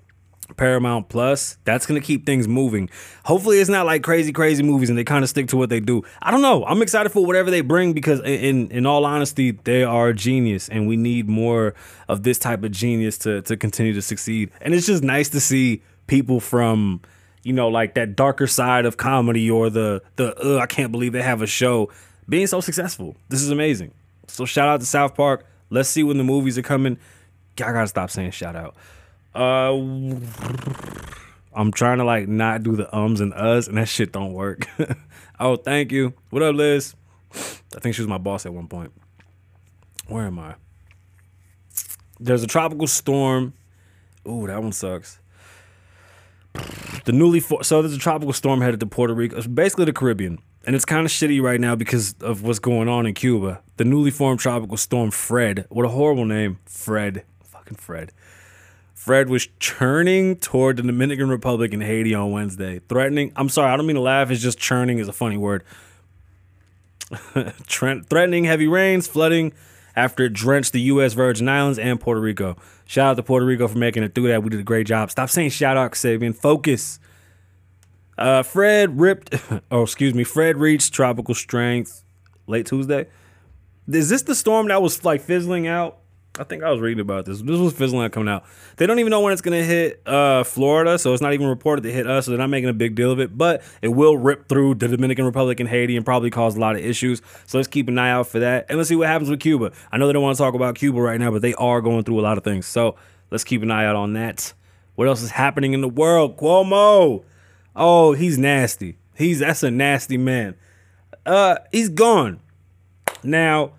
Paramount 0.57 1.09
Plus, 1.09 1.59
that's 1.65 1.87
gonna 1.87 2.01
keep 2.01 2.27
things 2.27 2.47
moving. 2.49 2.91
Hopefully, 3.25 3.59
it's 3.59 3.71
not 3.71 3.87
like 3.87 4.03
crazy, 4.03 4.33
crazy 4.33 4.63
movies, 4.63 4.89
and 4.89 4.99
they 4.99 5.05
kind 5.05 5.23
of 5.25 5.31
stick 5.31 5.49
to 5.49 5.57
what 5.57 5.71
they 5.71 5.81
do. 5.81 6.03
I 6.21 6.31
don't 6.31 6.43
know. 6.43 6.65
I'm 6.65 6.83
excited 6.83 7.11
for 7.11 7.25
whatever 7.25 7.51
they 7.51 7.61
bring 7.61 7.93
because, 7.93 8.21
in 8.21 8.71
in 8.71 8.87
all 8.87 9.05
honesty, 9.05 9.53
they 9.53 9.83
are 9.83 10.13
genius, 10.13 10.69
and 10.69 10.87
we 10.87 10.97
need 10.97 11.29
more 11.29 11.75
of 12.09 12.23
this 12.23 12.39
type 12.39 12.63
of 12.65 12.73
genius 12.73 13.19
to 13.19 13.43
to 13.43 13.57
continue 13.57 13.95
to 13.95 14.03
succeed. 14.03 14.51
And 14.61 14.75
it's 14.75 14.87
just 14.87 15.03
nice 15.03 15.29
to 15.31 15.41
see 15.41 15.83
people 16.07 16.41
from, 16.41 17.01
you 17.43 17.53
know, 17.53 17.69
like 17.69 17.95
that 17.95 18.17
darker 18.17 18.47
side 18.47 18.85
of 18.85 18.97
comedy 18.97 19.51
or 19.51 19.71
the 19.71 20.03
the 20.17 20.59
I 20.61 20.67
can't 20.67 20.93
believe 20.93 21.13
they 21.13 21.23
have 21.23 21.43
a 21.43 21.47
show 21.47 21.91
being 22.29 22.47
so 22.47 22.61
successful. 22.61 23.17
This 23.29 23.43
is 23.43 23.51
amazing. 23.51 23.93
So 24.27 24.45
shout 24.45 24.69
out 24.69 24.81
to 24.81 24.87
South 24.87 25.15
Park. 25.15 25.47
Let's 25.71 25.89
see 25.89 26.03
when 26.03 26.19
the 26.19 26.25
movies 26.25 26.59
are 26.59 26.63
coming. 26.63 26.99
I 27.61 27.73
gotta 27.73 27.87
stop 27.87 28.11
saying 28.11 28.31
shout 28.33 28.57
out. 28.57 28.75
Uh, 29.35 29.73
I'm 31.55 31.71
trying 31.73 31.99
to 31.99 32.05
like 32.05 32.29
not 32.29 32.63
do 32.63 32.77
the 32.77 32.95
ums 32.97 33.21
and 33.21 33.33
us, 33.35 33.69
and 33.69 33.77
that 33.79 33.89
shit 33.89 34.13
don't 34.13 34.33
work. 34.33 34.67
oh, 35.41 35.57
thank 35.57 35.93
you. 35.93 36.15
What 36.31 36.43
up, 36.43 36.55
Liz? 36.55 36.95
I 37.35 37.81
think 37.81 37.95
she 37.95 38.03
was 38.03 38.09
my 38.09 38.19
boss 38.19 38.47
at 38.47 38.53
one 38.53 38.69
point. 38.69 38.93
Where 40.07 40.27
am 40.27 40.39
I? 40.39 40.55
There's 42.21 42.43
a 42.43 42.47
tropical 42.47 42.87
storm. 42.87 43.55
Ooh, 44.29 44.47
that 44.47 44.63
one 44.63 44.73
sucks. 44.73 45.19
The 47.05 47.13
newly 47.13 47.41
for- 47.41 47.65
so 47.65 47.83
there's 47.83 47.95
a 47.95 47.99
tropical 47.99 48.33
storm 48.33 48.61
headed 48.61 48.81
to 48.81 48.87
Puerto 48.87 49.15
Rico. 49.15 49.37
It's 49.37 49.47
basically 49.47 49.87
the 49.87 49.93
Caribbean, 49.93 50.39
and 50.67 50.77
it's 50.77 50.85
kind 50.85 51.05
of 51.07 51.11
shitty 51.11 51.41
right 51.43 51.61
now 51.61 51.75
because 51.75 52.15
of 52.21 52.43
what's 52.43 52.59
going 52.59 52.89
on 52.89 53.07
in 53.07 53.15
Cuba. 53.15 53.63
The 53.79 53.85
newly 53.85 54.11
formed 54.11 54.41
tropical 54.41 54.77
storm 54.77 55.11
Fred. 55.11 55.67
What 55.71 55.85
a 55.85 55.89
horrible 55.89 56.27
name, 56.27 56.59
Fred. 56.67 57.25
Fucking 57.75 57.83
Fred 57.83 58.13
Fred 58.95 59.29
was 59.29 59.49
churning 59.59 60.37
toward 60.37 60.77
the 60.77 60.83
Dominican 60.83 61.29
Republic 61.29 61.73
and 61.73 61.83
Haiti 61.83 62.15
on 62.15 62.31
Wednesday, 62.31 62.81
threatening. 62.89 63.33
I'm 63.35 63.49
sorry, 63.49 63.73
I 63.73 63.77
don't 63.77 63.87
mean 63.87 63.97
to 63.97 64.03
laugh. 64.03 64.31
It's 64.31 64.41
just 64.41 64.59
churning 64.59 64.99
is 64.99 65.09
a 65.09 65.13
funny 65.13 65.37
word. 65.37 65.65
threatening 67.67 68.45
heavy 68.45 68.69
rains, 68.69 69.09
flooding 69.09 69.55
after 69.97 70.27
it 70.27 70.35
drenched 70.35 70.73
the 70.73 70.81
U.S. 70.83 71.15
Virgin 71.15 71.49
Islands 71.49 71.81
and 71.81 72.01
Puerto 72.01 72.21
Rico. 72.21 72.57
Shout 72.85 73.11
out 73.11 73.17
to 73.17 73.25
Puerto 73.25 73.45
Rico 73.45 73.67
for 73.67 73.77
making 73.77 74.05
it 74.05 74.15
through 74.15 74.29
that. 74.29 74.45
We 74.45 74.51
did 74.51 74.61
a 74.61 74.65
great 74.65 74.87
job. 74.87 75.11
Stop 75.11 75.31
saying 75.31 75.51
shout 75.51 75.77
out, 75.77 75.93
Sabian. 75.93 76.35
Focus. 76.35 77.01
Uh, 78.17 78.45
Fred 78.45 79.01
ripped. 79.01 79.35
Oh, 79.71 79.83
excuse 79.83 80.15
me. 80.15 80.23
Fred 80.23 80.59
reached 80.59 80.95
tropical 80.95 81.35
strength 81.35 82.05
late 82.47 82.67
Tuesday. 82.67 83.09
Is 83.91 84.09
this 84.11 84.23
the 84.23 84.35
storm 84.35 84.69
that 84.69 84.81
was 84.81 85.05
like 85.05 85.23
fizzling 85.23 85.67
out? 85.67 85.99
I 86.39 86.45
think 86.45 86.63
I 86.63 86.71
was 86.71 86.81
reading 86.81 87.01
about 87.01 87.27
this. 87.27 87.43
This 87.43 87.59
was 87.59 87.75
fizzling 87.75 88.09
coming 88.09 88.33
out. 88.33 88.45
They 88.77 88.87
don't 88.87 88.99
even 88.99 89.11
know 89.11 89.21
when 89.21 89.35
it's 89.35 89.43
gonna 89.43 89.63
hit 89.63 90.01
uh, 90.09 90.45
Florida, 90.45 90.99
so 90.99 91.13
it's 91.13 91.21
not 91.21 91.35
even 91.35 91.47
reported 91.47 91.83
to 91.83 91.93
hit 91.93 92.07
us. 92.07 92.25
So 92.25 92.31
they're 92.31 92.39
not 92.39 92.49
making 92.49 92.71
a 92.71 92.75
big 92.75 92.95
deal 92.95 93.11
of 93.11 93.21
it. 93.21 93.37
But 93.37 93.63
it 93.83 93.89
will 93.89 94.17
rip 94.17 94.49
through 94.49 94.77
the 94.77 94.89
Dominican 94.89 95.27
Republic 95.27 95.61
and 95.61 95.69
Haiti 95.69 95.95
and 95.95 96.07
probably 96.07 96.31
cause 96.31 96.57
a 96.57 96.61
lot 96.61 96.75
of 96.75 96.83
issues. 96.83 97.21
So 97.47 97.59
let's 97.59 97.69
keep 97.69 97.87
an 97.89 97.99
eye 97.99 98.11
out 98.11 98.29
for 98.29 98.39
that, 98.39 98.65
and 98.71 98.79
let's 98.79 98.89
see 98.89 98.97
what 98.97 99.09
happens 99.09 99.29
with 99.29 99.41
Cuba. 99.41 99.73
I 99.91 99.99
know 99.99 100.07
they 100.07 100.15
don't 100.15 100.23
want 100.23 100.39
to 100.39 100.43
talk 100.43 100.55
about 100.55 100.75
Cuba 100.75 101.03
right 101.03 101.21
now, 101.21 101.31
but 101.31 101.43
they 101.43 101.53
are 101.55 101.83
going 101.83 102.03
through 102.05 102.19
a 102.19 102.23
lot 102.23 102.39
of 102.39 102.45
things. 102.45 102.65
So 102.65 102.97
let's 103.31 103.45
keep 103.45 103.63
an 103.63 103.71
eye 103.71 103.85
out 103.85 103.97
on 103.97 104.15
that. 104.15 104.55
What 104.95 105.09
else 105.09 105.21
is 105.21 105.33
happening 105.33 105.75
in 105.75 105.83
the 105.83 105.89
world? 105.89 106.39
Cuomo. 106.39 107.25
Oh, 107.77 108.15
he's 108.15 108.39
nasty. 108.39 108.97
He's 109.15 109.41
that's 109.41 109.63
a 109.63 109.71
nasty 109.71 110.17
man. 110.17 110.55
Uh, 111.27 111.57
he's 111.71 111.91
gone. 111.91 112.41
Now 113.23 113.73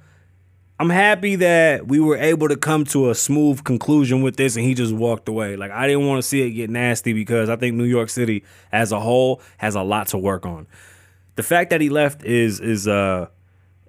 I'm 0.84 0.90
happy 0.90 1.38
that 1.38 1.88
we 1.88 2.02
were 2.02 2.18
able 2.18 2.50
to 2.50 2.58
come 2.58 2.84
to 2.88 3.10
a 3.10 3.16
smooth 3.16 3.64
conclusion 3.64 4.22
with 4.22 4.36
this 4.36 4.58
and 4.58 4.66
he 4.66 4.74
just 4.74 4.92
walked 4.92 5.30
away. 5.30 5.56
Like 5.56 5.72
I 5.72 5.88
didn't 5.88 6.06
want 6.06 6.22
to 6.22 6.28
see 6.28 6.42
it 6.42 6.50
get 6.50 6.70
nasty 6.70 7.14
because 7.14 7.48
I 7.48 7.56
think 7.56 7.78
New 7.78 7.86
York 7.86 8.10
City 8.10 8.44
as 8.70 8.92
a 8.92 9.00
whole 9.00 9.42
has 9.60 9.76
a 9.76 9.82
lot 9.82 10.08
to 10.08 10.18
work 10.18 10.46
on. 10.46 10.68
The 11.38 11.44
fact 11.44 11.70
that 11.70 11.80
he 11.80 11.88
left 11.88 12.26
is 12.26 12.60
is 12.60 12.86
uh 12.86 13.28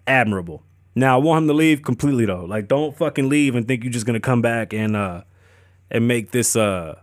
admirable. 0.06 0.62
Now 0.94 1.18
I 1.18 1.20
want 1.20 1.42
him 1.42 1.48
to 1.48 1.54
leave 1.54 1.82
completely 1.82 2.26
though. 2.26 2.44
Like 2.44 2.68
don't 2.68 2.96
fucking 2.96 3.28
leave 3.28 3.56
and 3.56 3.66
think 3.66 3.82
you're 3.82 3.92
just 3.92 4.06
gonna 4.06 4.20
come 4.20 4.40
back 4.40 4.72
and 4.72 4.94
uh 4.94 5.24
and 5.90 6.06
make 6.06 6.30
this 6.30 6.54
uh 6.54 7.00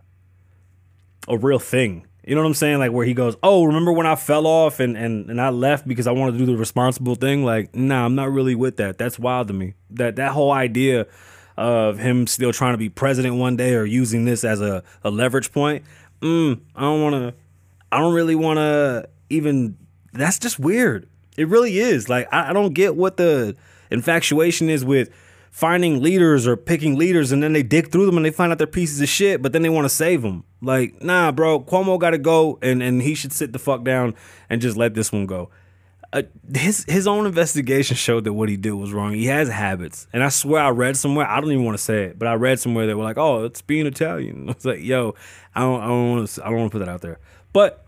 a 1.27 1.37
real 1.37 1.59
thing. 1.59 2.07
You 2.23 2.35
know 2.35 2.41
what 2.41 2.47
I'm 2.47 2.53
saying? 2.53 2.77
Like 2.79 2.91
where 2.91 3.05
he 3.05 3.13
goes, 3.13 3.35
"Oh, 3.41 3.63
remember 3.63 3.91
when 3.91 4.05
I 4.05 4.15
fell 4.15 4.45
off 4.45 4.79
and 4.79 4.95
and 4.95 5.29
and 5.29 5.41
I 5.41 5.49
left 5.49 5.87
because 5.87 6.05
I 6.05 6.11
wanted 6.11 6.33
to 6.33 6.37
do 6.37 6.45
the 6.45 6.55
responsible 6.55 7.15
thing?" 7.15 7.43
Like, 7.43 7.75
nah, 7.75 8.05
I'm 8.05 8.15
not 8.15 8.31
really 8.31 8.53
with 8.53 8.77
that. 8.77 8.97
That's 8.97 9.17
wild 9.17 9.47
to 9.47 9.53
me. 9.53 9.73
That 9.89 10.17
that 10.17 10.31
whole 10.31 10.51
idea 10.51 11.07
of 11.57 11.97
him 11.97 12.27
still 12.27 12.53
trying 12.53 12.73
to 12.73 12.77
be 12.77 12.89
president 12.89 13.35
one 13.35 13.55
day 13.55 13.75
or 13.75 13.85
using 13.85 14.25
this 14.25 14.43
as 14.43 14.61
a, 14.61 14.83
a 15.03 15.09
leverage 15.09 15.51
point. 15.51 15.83
Mm, 16.21 16.61
I 16.75 16.81
don't 16.81 17.01
want 17.01 17.15
to. 17.15 17.33
I 17.91 17.99
don't 17.99 18.13
really 18.13 18.35
want 18.35 18.57
to 18.57 19.09
even. 19.29 19.77
That's 20.13 20.37
just 20.37 20.59
weird. 20.59 21.07
It 21.37 21.47
really 21.47 21.79
is. 21.79 22.07
Like 22.07 22.27
I, 22.31 22.51
I 22.51 22.53
don't 22.53 22.73
get 22.73 22.95
what 22.95 23.17
the 23.17 23.55
infatuation 23.89 24.69
is 24.69 24.85
with 24.85 25.09
finding 25.51 26.01
leaders 26.01 26.47
or 26.47 26.55
picking 26.55 26.97
leaders 26.97 27.31
and 27.31 27.43
then 27.43 27.53
they 27.53 27.61
dig 27.61 27.91
through 27.91 28.05
them 28.07 28.17
and 28.17 28.25
they 28.25 28.31
find 28.31 28.51
out 28.51 28.57
they're 28.57 28.65
pieces 28.65 29.01
of 29.01 29.09
shit, 29.09 29.41
but 29.41 29.51
then 29.51 29.61
they 29.61 29.69
want 29.69 29.85
to 29.85 29.89
save 29.89 30.21
them. 30.21 30.45
Like, 30.61 31.03
nah, 31.03 31.31
bro, 31.31 31.59
Cuomo 31.59 31.99
got 31.99 32.11
to 32.11 32.17
go 32.17 32.57
and, 32.61 32.81
and 32.81 33.01
he 33.01 33.13
should 33.13 33.33
sit 33.33 33.51
the 33.53 33.59
fuck 33.59 33.83
down 33.83 34.15
and 34.49 34.61
just 34.61 34.77
let 34.77 34.95
this 34.95 35.11
one 35.11 35.27
go. 35.27 35.49
Uh, 36.13 36.23
his 36.53 36.83
his 36.89 37.07
own 37.07 37.25
investigation 37.25 37.95
showed 37.95 38.25
that 38.25 38.33
what 38.33 38.49
he 38.49 38.57
did 38.57 38.73
was 38.73 38.91
wrong. 38.91 39.13
He 39.13 39.27
has 39.27 39.47
habits, 39.47 40.07
and 40.11 40.21
I 40.21 40.27
swear 40.27 40.61
I 40.61 40.69
read 40.69 40.97
somewhere. 40.97 41.25
I 41.25 41.39
don't 41.39 41.49
even 41.53 41.63
want 41.63 41.77
to 41.77 41.83
say 41.83 42.03
it, 42.03 42.19
but 42.19 42.27
I 42.27 42.33
read 42.33 42.59
somewhere 42.59 42.85
that 42.87 42.97
were 42.97 43.03
like, 43.05 43.17
"Oh, 43.17 43.45
it's 43.45 43.61
being 43.61 43.85
Italian." 43.85 44.49
I 44.49 44.51
was 44.51 44.65
like, 44.65 44.81
"Yo, 44.81 45.15
I 45.55 45.61
don't, 45.61 45.81
I 45.81 45.87
don't 45.87 46.11
want 46.11 46.27
to, 46.27 46.45
I 46.45 46.49
don't 46.49 46.59
want 46.59 46.71
to 46.73 46.77
put 46.77 46.85
that 46.85 46.91
out 46.91 46.99
there." 46.99 47.19
But 47.53 47.85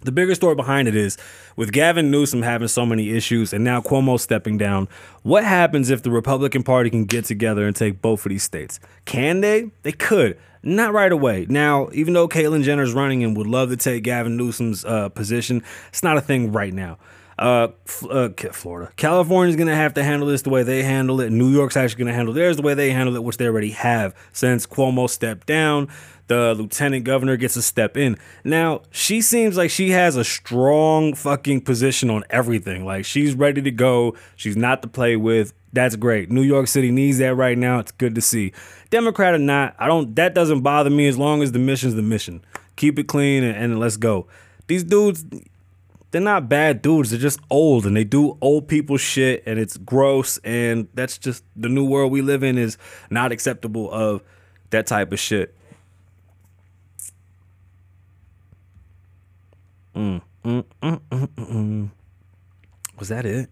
the 0.00 0.12
bigger 0.12 0.34
story 0.34 0.54
behind 0.54 0.88
it 0.88 0.94
is 0.94 1.16
with 1.56 1.72
Gavin 1.72 2.10
Newsom 2.10 2.42
having 2.42 2.68
so 2.68 2.86
many 2.86 3.10
issues 3.10 3.52
and 3.52 3.64
now 3.64 3.80
Cuomo 3.80 4.18
stepping 4.18 4.56
down, 4.58 4.88
what 5.22 5.44
happens 5.44 5.90
if 5.90 6.02
the 6.02 6.10
Republican 6.10 6.62
Party 6.62 6.90
can 6.90 7.04
get 7.04 7.24
together 7.24 7.66
and 7.66 7.74
take 7.74 8.00
both 8.00 8.24
of 8.24 8.30
these 8.30 8.42
states? 8.42 8.78
Can 9.04 9.40
they? 9.40 9.70
They 9.82 9.92
could. 9.92 10.38
Not 10.62 10.92
right 10.92 11.12
away. 11.12 11.46
Now, 11.48 11.88
even 11.92 12.14
though 12.14 12.28
Caitlyn 12.28 12.62
Jenner's 12.62 12.92
running 12.92 13.22
and 13.22 13.36
would 13.36 13.46
love 13.46 13.70
to 13.70 13.76
take 13.76 14.02
Gavin 14.02 14.36
Newsom's 14.36 14.84
uh, 14.84 15.08
position, 15.08 15.62
it's 15.88 16.02
not 16.02 16.16
a 16.16 16.20
thing 16.20 16.52
right 16.52 16.72
now. 16.72 16.98
Uh, 17.38 17.68
uh, 18.10 18.28
Florida, 18.52 18.92
California's 18.96 19.56
gonna 19.56 19.74
have 19.74 19.94
to 19.94 20.02
handle 20.02 20.26
this 20.28 20.42
the 20.42 20.50
way 20.50 20.62
they 20.64 20.82
handle 20.82 21.20
it. 21.20 21.30
New 21.30 21.50
York's 21.50 21.76
actually 21.76 22.04
gonna 22.04 22.16
handle 22.16 22.34
theirs 22.34 22.56
the 22.56 22.62
way 22.62 22.74
they 22.74 22.90
handle 22.90 23.14
it, 23.14 23.22
which 23.22 23.36
they 23.36 23.46
already 23.46 23.70
have 23.70 24.14
since 24.32 24.66
Cuomo 24.66 25.08
stepped 25.08 25.46
down 25.46 25.88
the 26.28 26.54
lieutenant 26.54 27.04
governor 27.04 27.36
gets 27.36 27.56
a 27.56 27.62
step 27.62 27.96
in. 27.96 28.16
Now, 28.44 28.82
she 28.90 29.20
seems 29.20 29.56
like 29.56 29.70
she 29.70 29.90
has 29.90 30.14
a 30.14 30.24
strong 30.24 31.14
fucking 31.14 31.62
position 31.62 32.10
on 32.10 32.22
everything. 32.30 32.84
Like 32.84 33.04
she's 33.04 33.34
ready 33.34 33.60
to 33.62 33.70
go. 33.70 34.14
She's 34.36 34.56
not 34.56 34.82
to 34.82 34.88
play 34.88 35.16
with. 35.16 35.52
That's 35.72 35.96
great. 35.96 36.30
New 36.30 36.42
York 36.42 36.68
City 36.68 36.90
needs 36.90 37.18
that 37.18 37.34
right 37.34 37.58
now. 37.58 37.78
It's 37.78 37.92
good 37.92 38.14
to 38.14 38.20
see. 38.20 38.52
Democrat 38.90 39.34
or 39.34 39.38
not, 39.38 39.74
I 39.78 39.86
don't 39.86 40.14
that 40.16 40.34
doesn't 40.34 40.60
bother 40.60 40.90
me 40.90 41.08
as 41.08 41.18
long 41.18 41.42
as 41.42 41.52
the 41.52 41.58
mission's 41.58 41.94
the 41.94 42.02
mission. 42.02 42.42
Keep 42.76 42.98
it 42.98 43.08
clean 43.08 43.42
and, 43.42 43.56
and 43.56 43.80
let's 43.80 43.96
go. 43.96 44.26
These 44.66 44.84
dudes 44.84 45.24
they're 46.10 46.20
not 46.20 46.48
bad 46.48 46.82
dudes. 46.82 47.10
They're 47.10 47.20
just 47.20 47.40
old 47.50 47.86
and 47.86 47.96
they 47.96 48.04
do 48.04 48.38
old 48.40 48.68
people 48.68 48.96
shit 48.96 49.42
and 49.46 49.58
it's 49.58 49.76
gross 49.76 50.38
and 50.38 50.88
that's 50.94 51.18
just 51.18 51.44
the 51.56 51.68
new 51.68 51.84
world 51.84 52.12
we 52.12 52.22
live 52.22 52.42
in 52.42 52.56
is 52.56 52.78
not 53.10 53.32
acceptable 53.32 53.90
of 53.90 54.22
that 54.70 54.86
type 54.86 55.12
of 55.12 55.18
shit. 55.18 55.54
Mm, 59.94 60.22
mm, 60.44 60.64
mm, 60.82 61.00
mm, 61.10 61.28
mm, 61.28 61.28
mm. 61.36 61.90
Was 62.98 63.08
that 63.08 63.26
it? 63.26 63.50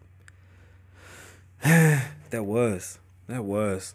that 1.63 2.45
was. 2.45 2.99
That 3.27 3.45
was. 3.45 3.95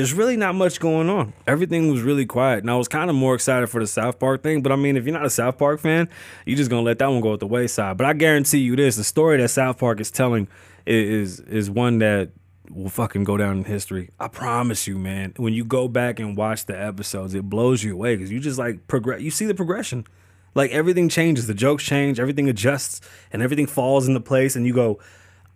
There's 0.00 0.14
really 0.14 0.38
not 0.38 0.54
much 0.54 0.80
going 0.80 1.10
on. 1.10 1.34
Everything 1.46 1.90
was 1.90 2.00
really 2.00 2.24
quiet. 2.24 2.60
And 2.60 2.70
I 2.70 2.76
was 2.78 2.88
kind 2.88 3.10
of 3.10 3.16
more 3.16 3.34
excited 3.34 3.66
for 3.66 3.82
the 3.82 3.86
South 3.86 4.18
Park 4.18 4.42
thing. 4.42 4.62
But 4.62 4.72
I 4.72 4.76
mean, 4.76 4.96
if 4.96 5.04
you're 5.04 5.12
not 5.12 5.26
a 5.26 5.30
South 5.30 5.58
Park 5.58 5.78
fan, 5.78 6.08
you're 6.46 6.56
just 6.56 6.70
gonna 6.70 6.80
let 6.80 6.98
that 7.00 7.08
one 7.08 7.20
go 7.20 7.34
at 7.34 7.40
the 7.40 7.46
wayside. 7.46 7.98
But 7.98 8.06
I 8.06 8.14
guarantee 8.14 8.60
you 8.60 8.76
this: 8.76 8.96
the 8.96 9.04
story 9.04 9.36
that 9.36 9.50
South 9.50 9.76
Park 9.76 10.00
is 10.00 10.10
telling 10.10 10.48
is 10.86 11.40
is 11.40 11.68
one 11.68 11.98
that 11.98 12.30
will 12.70 12.88
fucking 12.88 13.24
go 13.24 13.36
down 13.36 13.58
in 13.58 13.64
history. 13.64 14.08
I 14.18 14.28
promise 14.28 14.86
you, 14.86 14.96
man. 14.96 15.34
When 15.36 15.52
you 15.52 15.66
go 15.66 15.86
back 15.86 16.18
and 16.18 16.34
watch 16.34 16.64
the 16.64 16.80
episodes, 16.80 17.34
it 17.34 17.50
blows 17.50 17.84
you 17.84 17.92
away 17.92 18.16
because 18.16 18.32
you 18.32 18.40
just 18.40 18.58
like 18.58 18.88
progress. 18.88 19.20
You 19.20 19.30
see 19.30 19.44
the 19.44 19.54
progression. 19.54 20.06
Like 20.54 20.70
everything 20.70 21.10
changes, 21.10 21.46
the 21.46 21.52
jokes 21.52 21.84
change, 21.84 22.18
everything 22.18 22.48
adjusts, 22.48 23.02
and 23.34 23.42
everything 23.42 23.66
falls 23.66 24.08
into 24.08 24.20
place. 24.20 24.56
And 24.56 24.66
you 24.66 24.72
go, 24.72 24.98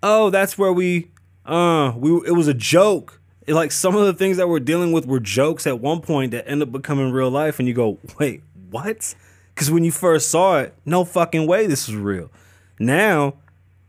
"Oh, 0.03 0.29
that's 0.29 0.59
where 0.59 0.71
we, 0.71 1.13
uh, 1.47 1.95
we. 1.97 2.11
It 2.27 2.33
was 2.33 2.47
a 2.47 2.53
joke. 2.53 3.23
Like 3.47 3.73
some 3.73 3.95
of 3.95 4.07
the 4.07 4.15
things 4.15 4.37
that 4.39 4.49
we're 4.49 4.61
dealing 4.61 4.93
with 4.93 5.07
were 5.07 5.21
jokes 5.21 5.67
at 5.67 5.81
one 5.81 6.01
point 6.01 6.31
that 6.31 6.49
end 6.49 6.63
up 6.63 6.73
becoming 6.73 7.13
real 7.13 7.31
life." 7.31 7.59
And 7.59 7.69
you 7.69 7.75
go, 7.75 7.99
"Wait, 8.19 8.43
what?" 8.71 9.15
Because 9.55 9.71
when 9.71 9.85
you 9.85 9.93
first 9.93 10.31
saw 10.31 10.59
it, 10.59 10.75
no 10.85 11.05
fucking 11.05 11.47
way 11.47 11.67
this 11.67 11.89
is 11.89 11.95
real. 11.95 12.31
Now, 12.79 13.35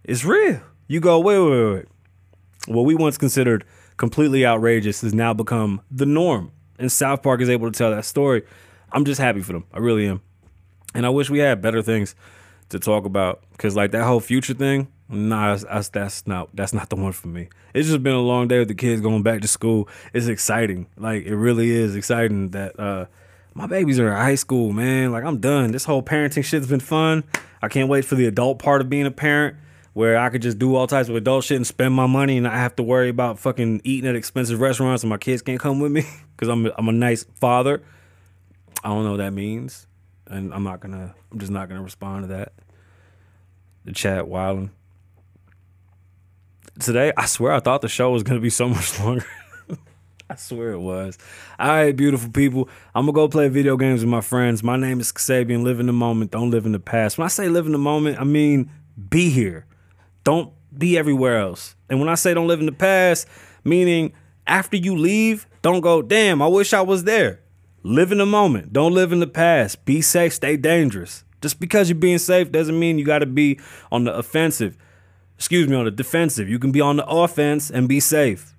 it's 0.03 0.25
real. 0.25 0.61
You 0.87 0.99
go, 0.99 1.19
"Wait, 1.19 1.39
wait, 1.39 1.73
wait." 1.73 1.85
What 2.67 2.83
we 2.83 2.95
once 2.95 3.17
considered 3.17 3.63
completely 3.97 4.45
outrageous 4.45 5.01
has 5.01 5.13
now 5.13 5.33
become 5.33 5.81
the 5.89 6.05
norm, 6.05 6.51
and 6.77 6.91
South 6.91 7.23
Park 7.23 7.41
is 7.41 7.49
able 7.49 7.71
to 7.71 7.77
tell 7.77 7.91
that 7.91 8.05
story. 8.05 8.43
I'm 8.91 9.05
just 9.05 9.21
happy 9.21 9.41
for 9.41 9.53
them. 9.53 9.65
I 9.73 9.79
really 9.79 10.07
am. 10.07 10.21
And 10.93 11.05
I 11.05 11.09
wish 11.09 11.29
we 11.29 11.39
had 11.39 11.61
better 11.61 11.81
things 11.81 12.15
to 12.69 12.79
talk 12.79 13.05
about 13.05 13.43
because 13.51 13.75
like 13.75 13.91
that 13.91 14.03
whole 14.03 14.19
future 14.19 14.53
thing, 14.53 14.87
nah, 15.09 15.55
that's, 15.55 15.89
that's 15.89 16.27
not 16.27 16.49
that's 16.55 16.73
not 16.73 16.89
the 16.89 16.95
one 16.95 17.11
for 17.11 17.27
me. 17.27 17.49
It's 17.73 17.87
just 17.87 18.03
been 18.03 18.13
a 18.13 18.21
long 18.21 18.47
day 18.47 18.59
with 18.59 18.67
the 18.67 18.75
kids 18.75 19.01
going 19.01 19.23
back 19.23 19.41
to 19.41 19.47
school. 19.47 19.87
It's 20.13 20.27
exciting, 20.27 20.87
like 20.97 21.25
it 21.25 21.35
really 21.35 21.69
is 21.69 21.95
exciting 21.95 22.49
that 22.51 22.79
uh, 22.79 23.05
my 23.53 23.67
babies 23.67 23.99
are 23.99 24.07
in 24.07 24.15
high 24.15 24.35
school, 24.35 24.71
man. 24.73 25.11
Like 25.11 25.23
I'm 25.23 25.39
done. 25.39 25.71
This 25.71 25.85
whole 25.85 26.03
parenting 26.03 26.43
shit's 26.43 26.67
been 26.67 26.79
fun. 26.79 27.23
I 27.61 27.67
can't 27.67 27.89
wait 27.89 28.05
for 28.05 28.15
the 28.15 28.27
adult 28.27 28.59
part 28.59 28.81
of 28.81 28.89
being 28.89 29.05
a 29.05 29.11
parent 29.11 29.57
where 29.93 30.17
I 30.17 30.29
could 30.29 30.41
just 30.41 30.59
do 30.59 30.75
all 30.75 30.87
types 30.87 31.07
of 31.07 31.15
adult 31.15 31.45
shit 31.45 31.55
and 31.55 31.65
spend 31.65 31.93
my 31.93 32.05
money 32.05 32.37
and 32.37 32.45
I 32.45 32.57
have 32.57 32.75
to 32.75 32.83
worry 32.83 33.07
about 33.07 33.39
fucking 33.39 33.79
eating 33.85 34.09
at 34.09 34.15
expensive 34.15 34.59
restaurants 34.59 35.03
and 35.03 35.09
my 35.09 35.17
kids 35.17 35.41
can't 35.41 35.59
come 35.59 35.79
with 35.79 35.91
me 35.91 36.03
because 36.35 36.49
I'm 36.49 36.69
I'm 36.77 36.89
a 36.89 36.91
nice 36.91 37.23
father. 37.35 37.81
I 38.83 38.89
don't 38.89 39.05
know 39.05 39.11
what 39.11 39.17
that 39.17 39.31
means, 39.31 39.87
and 40.27 40.53
I'm 40.53 40.63
not 40.63 40.79
gonna. 40.79 41.13
I'm 41.31 41.39
just 41.39 41.51
not 41.51 41.69
gonna 41.69 41.83
respond 41.83 42.23
to 42.23 42.27
that. 42.29 42.53
The 43.85 43.93
chat 43.93 44.27
wilding 44.27 44.71
today. 46.79 47.13
I 47.15 47.25
swear 47.25 47.53
I 47.53 47.59
thought 47.59 47.81
the 47.81 47.87
show 47.87 48.11
was 48.11 48.23
gonna 48.23 48.39
be 48.39 48.49
so 48.49 48.67
much 48.69 48.99
longer. 48.99 49.25
I 50.29 50.35
swear 50.35 50.71
it 50.71 50.79
was. 50.79 51.17
All 51.59 51.67
right, 51.67 51.95
beautiful 51.95 52.31
people. 52.31 52.69
I'm 52.93 53.05
gonna 53.05 53.13
go 53.13 53.27
play 53.27 53.47
video 53.47 53.77
games 53.77 54.01
with 54.01 54.09
my 54.09 54.21
friends. 54.21 54.63
My 54.63 54.77
name 54.77 54.99
is 54.99 55.11
Kasabian. 55.11 55.63
Live 55.63 55.79
in 55.79 55.85
the 55.85 55.93
moment. 55.93 56.31
Don't 56.31 56.51
live 56.51 56.65
in 56.65 56.71
the 56.71 56.79
past. 56.79 57.17
When 57.17 57.25
I 57.25 57.29
say 57.29 57.47
live 57.47 57.65
in 57.65 57.71
the 57.71 57.77
moment, 57.77 58.19
I 58.19 58.23
mean 58.23 58.71
be 59.09 59.29
here. 59.29 59.65
Don't 60.23 60.51
be 60.75 60.97
everywhere 60.97 61.39
else. 61.39 61.75
And 61.89 61.99
when 61.99 62.09
I 62.09 62.15
say 62.15 62.33
don't 62.33 62.47
live 62.47 62.59
in 62.59 62.65
the 62.65 62.71
past, 62.71 63.27
meaning 63.63 64.13
after 64.47 64.77
you 64.77 64.97
leave, 64.97 65.47
don't 65.61 65.81
go, 65.81 66.01
damn, 66.01 66.41
I 66.41 66.47
wish 66.47 66.73
I 66.73 66.81
was 66.81 67.03
there. 67.03 67.41
Live 67.85 68.11
in 68.11 68.17
the 68.17 68.25
moment. 68.25 68.73
Don't 68.73 68.93
live 68.93 69.11
in 69.11 69.19
the 69.19 69.27
past. 69.27 69.85
Be 69.85 70.01
safe. 70.01 70.33
Stay 70.33 70.57
dangerous. 70.57 71.23
Just 71.39 71.59
because 71.59 71.87
you're 71.87 71.95
being 71.95 72.17
safe 72.17 72.51
doesn't 72.51 72.79
mean 72.79 72.97
you 72.97 73.05
got 73.05 73.19
to 73.19 73.27
be 73.27 73.59
on 73.91 74.05
the 74.05 74.15
offensive. 74.15 74.75
Excuse 75.37 75.67
me, 75.67 75.75
on 75.75 75.85
the 75.85 75.91
defensive. 75.91 76.49
You 76.49 76.57
can 76.57 76.71
be 76.71 76.81
on 76.81 76.97
the 76.97 77.05
offense 77.05 77.69
and 77.69 77.87
be 77.87 77.99
safe. 77.99 78.55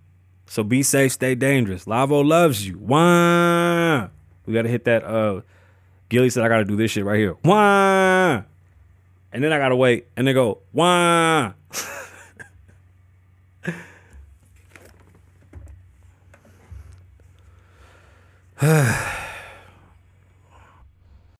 So 0.46 0.62
be 0.62 0.84
safe, 0.84 1.10
stay 1.10 1.34
dangerous. 1.34 1.86
Lavoe 1.86 2.24
loves 2.24 2.68
you. 2.68 2.78
Wah! 2.78 4.10
We 4.46 4.54
got 4.54 4.62
to 4.62 4.68
hit 4.68 4.84
that. 4.84 5.02
Uh, 5.02 5.40
Gilly 6.08 6.30
said 6.30 6.44
I 6.44 6.48
got 6.48 6.58
to 6.58 6.64
do 6.64 6.76
this 6.76 6.92
shit 6.92 7.04
right 7.04 7.18
here. 7.18 7.34
Wah! 7.42 8.44
And 9.32 9.42
then 9.42 9.52
I 9.52 9.58
got 9.58 9.70
to 9.70 9.76
wait. 9.76 10.06
And 10.16 10.28
they 10.28 10.34
go, 10.34 10.60
唉。 18.58 19.25